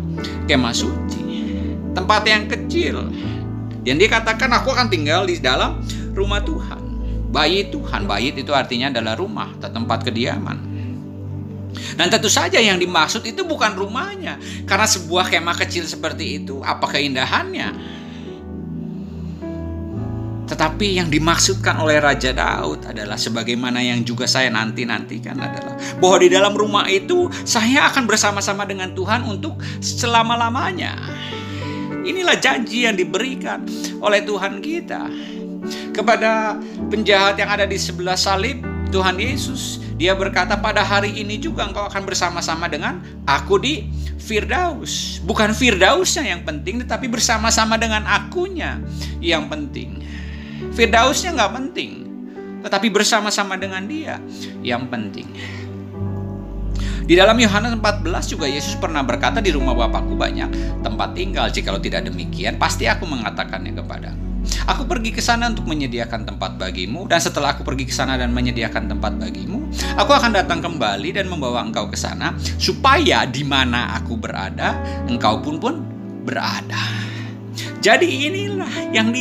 kemah 0.48 0.72
suci. 0.72 1.22
Tempat 1.92 2.22
yang 2.24 2.48
kecil. 2.48 3.12
Dan 3.84 4.00
dia 4.00 4.09
katakan 4.09 4.48
aku 4.57 4.72
akan 4.72 4.88
tinggal 4.88 5.28
di 5.28 5.36
dalam 5.36 5.84
rumah 6.16 6.40
Tuhan. 6.40 6.80
Bait 7.28 7.68
Tuhan, 7.68 8.09
bait 8.09 8.32
itu 8.32 8.57
artinya 8.57 8.88
adalah 8.88 9.20
rumah 9.20 9.52
atau 9.61 9.68
tempat 9.68 10.09
kediaman. 10.09 10.72
Dan 12.00 12.09
tentu 12.09 12.32
saja 12.32 12.57
yang 12.57 12.80
dimaksud 12.80 13.28
itu 13.28 13.44
bukan 13.44 13.76
rumahnya. 13.76 14.40
Karena 14.64 14.88
sebuah 14.88 15.28
kemah 15.28 15.59
kecil 15.61 15.84
seperti 15.84 16.40
itu, 16.40 16.64
apa 16.64 16.88
keindahannya? 16.88 18.00
Tetapi 20.55 21.02
yang 21.02 21.11
dimaksudkan 21.11 21.82
oleh 21.82 21.98
Raja 21.98 22.30
Daud 22.30 22.86
adalah 22.86 23.18
sebagaimana 23.18 23.82
yang 23.82 24.07
juga 24.07 24.30
saya 24.30 24.55
nanti-nantikan 24.55 25.34
adalah 25.34 25.74
bahwa 25.98 26.16
di 26.22 26.30
dalam 26.30 26.55
rumah 26.55 26.86
itu 26.86 27.26
saya 27.42 27.90
akan 27.90 28.07
bersama-sama 28.07 28.62
dengan 28.62 28.94
Tuhan 28.94 29.26
untuk 29.26 29.59
selama-lamanya. 29.82 30.94
Inilah 32.07 32.38
janji 32.38 32.86
yang 32.86 32.94
diberikan 32.94 33.66
oleh 33.98 34.22
Tuhan 34.22 34.62
kita 34.62 35.11
kepada 35.90 36.62
penjahat 36.86 37.34
yang 37.34 37.50
ada 37.50 37.66
di 37.66 37.74
sebelah 37.74 38.14
salib 38.14 38.62
Tuhan 38.94 39.18
Yesus. 39.18 39.82
Dia 39.98 40.14
berkata 40.14 40.55
pada 40.55 40.86
hari 40.86 41.18
ini 41.18 41.34
juga 41.42 41.66
engkau 41.66 41.90
akan 41.90 42.07
bersama-sama 42.07 42.70
dengan 42.70 43.02
aku 43.26 43.59
di 43.59 43.90
Firdaus. 44.22 45.18
Bukan 45.26 45.50
Firdausnya 45.50 46.30
yang 46.30 46.46
penting 46.46 46.86
tetapi 46.86 47.11
bersama-sama 47.11 47.74
dengan 47.74 48.07
akunya 48.07 48.78
yang 49.18 49.50
penting. 49.50 50.14
Firdausnya 50.75 51.35
nggak 51.39 51.53
penting. 51.55 51.91
Tetapi 52.66 52.89
bersama-sama 52.91 53.55
dengan 53.55 53.87
dia 53.87 54.18
yang 54.61 54.91
penting. 54.91 55.29
Di 57.05 57.12
dalam 57.12 57.37
Yohanes 57.37 57.77
14 57.77 58.33
juga 58.33 58.49
Yesus 58.49 58.81
pernah 58.81 59.05
berkata 59.05 59.45
di 59.45 59.53
rumah 59.53 59.77
Bapakku 59.77 60.16
banyak 60.16 60.81
tempat 60.81 61.12
tinggal. 61.12 61.53
Jikalau 61.53 61.77
tidak 61.77 62.09
demikian, 62.09 62.57
pasti 62.57 62.89
aku 62.89 63.05
mengatakannya 63.05 63.77
kepada 63.77 64.16
Aku 64.64 64.85
pergi 64.85 65.12
ke 65.12 65.20
sana 65.25 65.49
untuk 65.49 65.68
menyediakan 65.68 66.29
tempat 66.29 66.57
bagimu, 66.61 67.09
dan 67.09 67.20
setelah 67.20 67.57
aku 67.57 67.64
pergi 67.64 67.89
ke 67.89 67.95
sana 67.97 68.20
dan 68.20 68.33
menyediakan 68.33 68.93
tempat 68.93 69.16
bagimu, 69.16 69.68
aku 69.97 70.12
akan 70.12 70.37
datang 70.37 70.61
kembali 70.61 71.16
dan 71.16 71.29
membawa 71.29 71.64
engkau 71.64 71.89
ke 71.89 71.97
sana, 71.97 72.37
supaya 72.61 73.25
di 73.25 73.45
mana 73.45 73.97
aku 73.97 74.16
berada, 74.20 74.77
engkau 75.09 75.41
pun 75.41 75.57
pun 75.61 75.75
berada. 76.25 76.81
Jadi 77.81 78.29
inilah 78.29 78.93
yang 78.93 79.12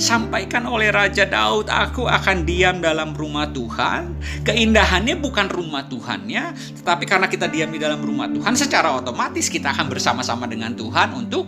disampaikan 0.00 0.64
oleh 0.64 0.88
Raja 0.88 1.28
Daud, 1.28 1.68
aku 1.68 2.08
akan 2.08 2.48
diam 2.48 2.80
dalam 2.80 3.12
rumah 3.12 3.52
Tuhan. 3.52 4.16
Keindahannya 4.48 5.20
bukan 5.20 5.52
rumah 5.52 5.84
Tuhannya, 5.92 6.56
tetapi 6.80 7.04
karena 7.04 7.28
kita 7.28 7.52
diam 7.52 7.68
di 7.68 7.76
dalam 7.76 8.00
rumah 8.00 8.24
Tuhan, 8.32 8.56
secara 8.56 8.96
otomatis 8.96 9.52
kita 9.52 9.76
akan 9.76 9.92
bersama-sama 9.92 10.48
dengan 10.48 10.72
Tuhan 10.72 11.12
untuk 11.12 11.44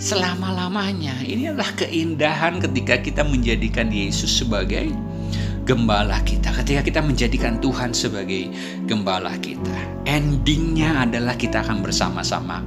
selama-lamanya. 0.00 1.28
Ini 1.28 1.52
adalah 1.52 1.76
keindahan 1.76 2.56
ketika 2.64 3.04
kita 3.04 3.20
menjadikan 3.20 3.92
Yesus 3.92 4.32
sebagai 4.32 4.88
gembala 5.68 6.24
kita. 6.24 6.56
Ketika 6.56 6.80
kita 6.80 7.04
menjadikan 7.04 7.60
Tuhan 7.60 7.92
sebagai 7.92 8.48
gembala 8.88 9.36
kita. 9.44 10.08
Endingnya 10.08 11.04
adalah 11.04 11.36
kita 11.36 11.60
akan 11.60 11.84
bersama-sama 11.84 12.64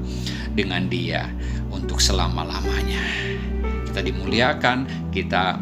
dengan 0.53 0.86
dia 0.86 1.26
untuk 1.74 1.97
selama-lamanya. 1.97 3.26
Kita 3.97 4.13
dimuliakan, 4.13 5.09
kita 5.09 5.57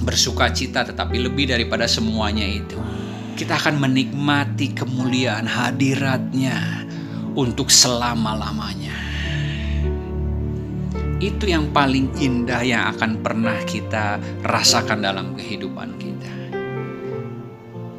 bersuka 0.00 0.48
cita 0.48 0.80
tetapi 0.80 1.20
lebih 1.20 1.52
daripada 1.52 1.84
semuanya 1.84 2.48
itu. 2.48 2.72
Kita 3.36 3.60
akan 3.60 3.84
menikmati 3.84 4.72
kemuliaan 4.72 5.44
hadiratnya 5.44 6.56
untuk 7.36 7.68
selama-lamanya 7.68 8.96
itu 11.20 11.52
yang 11.52 11.68
paling 11.68 12.08
indah 12.16 12.64
yang 12.64 12.96
akan 12.96 13.20
pernah 13.20 13.60
kita 13.68 14.16
rasakan 14.40 15.04
dalam 15.04 15.36
kehidupan 15.36 16.00
kita. 16.00 16.32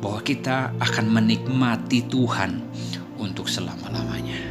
Bahwa 0.02 0.26
kita 0.26 0.74
akan 0.82 1.06
menikmati 1.06 2.10
Tuhan 2.10 2.66
untuk 3.22 3.46
selama-lamanya. 3.46 4.42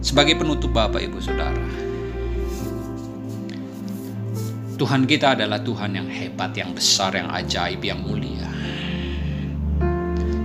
Sebagai 0.00 0.40
penutup 0.40 0.72
Bapak 0.72 1.04
Ibu 1.04 1.20
Saudara, 1.20 1.91
Tuhan 4.72 5.04
kita 5.04 5.36
adalah 5.36 5.60
Tuhan 5.60 5.92
yang 5.92 6.08
hebat, 6.08 6.56
yang 6.56 6.72
besar, 6.72 7.12
yang 7.12 7.28
ajaib, 7.28 7.84
yang 7.84 8.00
mulia. 8.00 8.48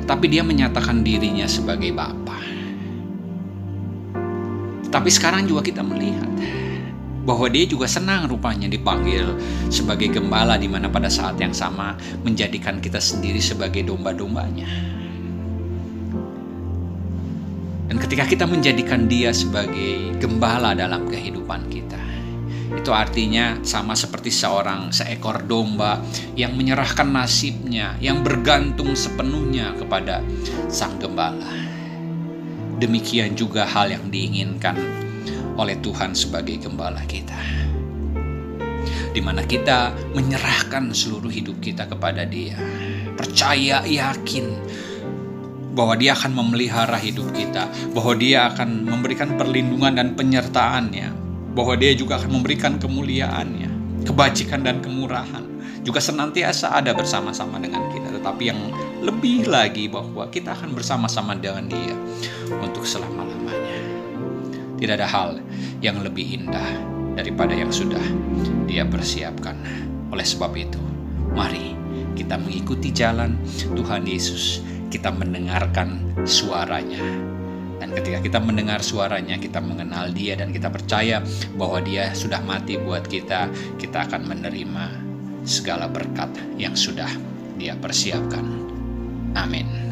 Tapi 0.07 0.25
dia 0.31 0.43
menyatakan 0.43 1.03
dirinya 1.03 1.47
sebagai 1.47 1.91
Bapa. 1.91 2.39
Tapi 4.87 5.09
sekarang 5.11 5.43
juga 5.47 5.67
kita 5.67 5.83
melihat 5.83 6.31
bahwa 7.27 7.51
dia 7.51 7.67
juga 7.67 7.91
senang 7.91 8.31
rupanya 8.31 8.71
dipanggil 8.71 9.35
sebagai 9.67 10.15
gembala 10.15 10.55
di 10.55 10.71
mana 10.71 10.87
pada 10.87 11.11
saat 11.11 11.35
yang 11.35 11.51
sama 11.51 11.99
menjadikan 12.23 12.79
kita 12.79 13.03
sendiri 13.03 13.43
sebagai 13.43 13.83
domba-dombanya. 13.83 14.67
Dan 17.91 17.99
ketika 17.99 18.23
kita 18.27 18.47
menjadikan 18.47 19.11
dia 19.11 19.35
sebagai 19.35 20.15
gembala 20.23 20.71
dalam 20.71 21.03
kehidupan 21.07 21.67
kita, 21.67 21.99
Itu 22.67 22.91
artinya 22.91 23.63
sama 23.63 23.95
seperti 23.95 24.27
seorang 24.27 24.91
seekor 24.91 25.47
domba 25.47 26.03
yang 26.35 26.51
menyerahkan 26.59 27.07
nasibnya, 27.07 27.95
yang 28.03 28.23
bergantung 28.27 28.91
sepenuhnya 28.91 29.71
kepada 29.79 30.19
sang 30.67 30.99
gembala. 30.99 31.47
Demikian 32.77 33.33
juga 33.39 33.63
hal 33.63 33.95
yang 33.95 34.11
diinginkan 34.11 34.75
oleh 35.57 35.79
Tuhan 35.79 36.13
sebagai 36.13 36.61
gembala 36.61 37.01
kita. 37.07 37.39
Di 39.15 39.23
mana 39.23 39.41
kita 39.47 39.95
menyerahkan 40.13 40.93
seluruh 40.93 41.31
hidup 41.31 41.57
kita 41.57 41.89
kepada 41.89 42.21
Dia. 42.27 42.53
Percaya, 43.17 43.81
yakin 43.81 44.45
bahwa 45.73 45.97
Dia 45.97 46.13
akan 46.13 46.37
memelihara 46.37 47.01
hidup 47.01 47.33
kita, 47.33 47.65
bahwa 47.97 48.13
Dia 48.13 48.53
akan 48.53 48.85
memberikan 48.85 49.33
perlindungan 49.33 49.97
dan 49.97 50.13
penyertaannya, 50.13 51.26
bahwa 51.57 51.73
Dia 51.73 51.97
juga 51.97 52.21
akan 52.21 52.37
memberikan 52.37 52.77
kemuliaannya, 52.77 54.05
kebajikan 54.05 54.61
dan 54.61 54.77
kemurahan, 54.77 55.41
juga 55.81 55.97
senantiasa 55.97 56.77
ada 56.77 56.93
bersama-sama 56.93 57.57
dengan 57.57 57.89
kita. 57.89 58.13
Tetapi 58.21 58.43
yang 58.45 58.61
lebih 59.01 59.49
lagi 59.49 59.89
bahwa 59.89 60.29
kita 60.29 60.53
akan 60.53 60.77
bersama-sama 60.77 61.33
dengan 61.33 61.65
Dia 61.65 61.97
untuk 62.61 62.85
selama-lamanya. 62.85 63.81
Tidak 64.77 64.93
ada 64.93 65.09
hal 65.09 65.41
yang 65.81 66.05
lebih 66.05 66.37
indah 66.37 66.77
daripada 67.17 67.57
yang 67.57 67.73
sudah 67.73 68.05
Dia 68.69 68.85
persiapkan. 68.85 69.57
Oleh 70.13 70.23
sebab 70.23 70.53
itu, 70.53 70.77
mari 71.33 71.73
kita 72.13 72.37
mengikuti 72.37 72.93
jalan 72.93 73.33
Tuhan 73.73 74.05
Yesus 74.05 74.61
kita 74.87 75.11
mendengarkan 75.11 75.99
suaranya. 76.23 77.01
Dan 77.77 77.93
ketika 77.93 78.19
kita 78.21 78.39
mendengar 78.41 78.81
suaranya, 78.81 79.37
kita 79.37 79.61
mengenal 79.61 80.09
dia 80.09 80.33
dan 80.33 80.49
kita 80.49 80.67
percaya 80.73 81.21
bahwa 81.55 81.81
dia 81.81 82.11
sudah 82.17 82.41
mati 82.41 82.75
buat 82.81 83.05
kita, 83.05 83.49
kita 83.77 84.09
akan 84.09 84.25
menerima 84.25 84.85
segala 85.47 85.87
berkat 85.87 86.29
yang 86.57 86.73
sudah 86.73 87.09
dia 87.55 87.77
persiapkan. 87.77 88.43
Amin. 89.37 89.87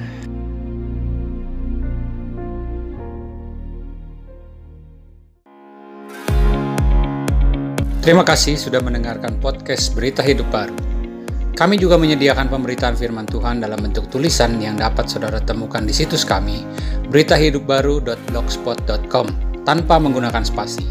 Terima 8.06 8.22
kasih 8.22 8.54
sudah 8.54 8.86
mendengarkan 8.86 9.42
podcast 9.42 9.98
Berita 9.98 10.22
Hidup 10.22 10.46
Baru. 10.54 10.95
Kami 11.56 11.80
juga 11.80 11.96
menyediakan 11.96 12.52
pemberitaan 12.52 13.00
firman 13.00 13.24
Tuhan 13.24 13.64
dalam 13.64 13.80
bentuk 13.80 14.12
tulisan 14.12 14.60
yang 14.60 14.76
dapat 14.76 15.08
saudara 15.08 15.40
temukan 15.40 15.88
di 15.88 15.96
situs 15.96 16.28
kami, 16.28 16.68
beritahidupbaru.blogspot.com, 17.08 19.28
tanpa 19.64 19.96
menggunakan 19.96 20.44
spasi. 20.44 20.84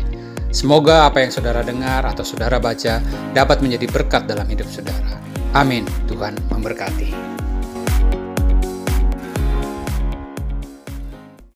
Semoga 0.48 1.04
apa 1.04 1.20
yang 1.20 1.36
saudara 1.36 1.60
dengar 1.60 2.08
atau 2.08 2.24
saudara 2.24 2.56
baca 2.56 3.04
dapat 3.36 3.60
menjadi 3.60 3.92
berkat 3.92 4.24
dalam 4.24 4.48
hidup 4.48 4.64
saudara. 4.72 5.20
Amin. 5.52 5.84
Tuhan 6.08 6.32
memberkati. 6.48 7.33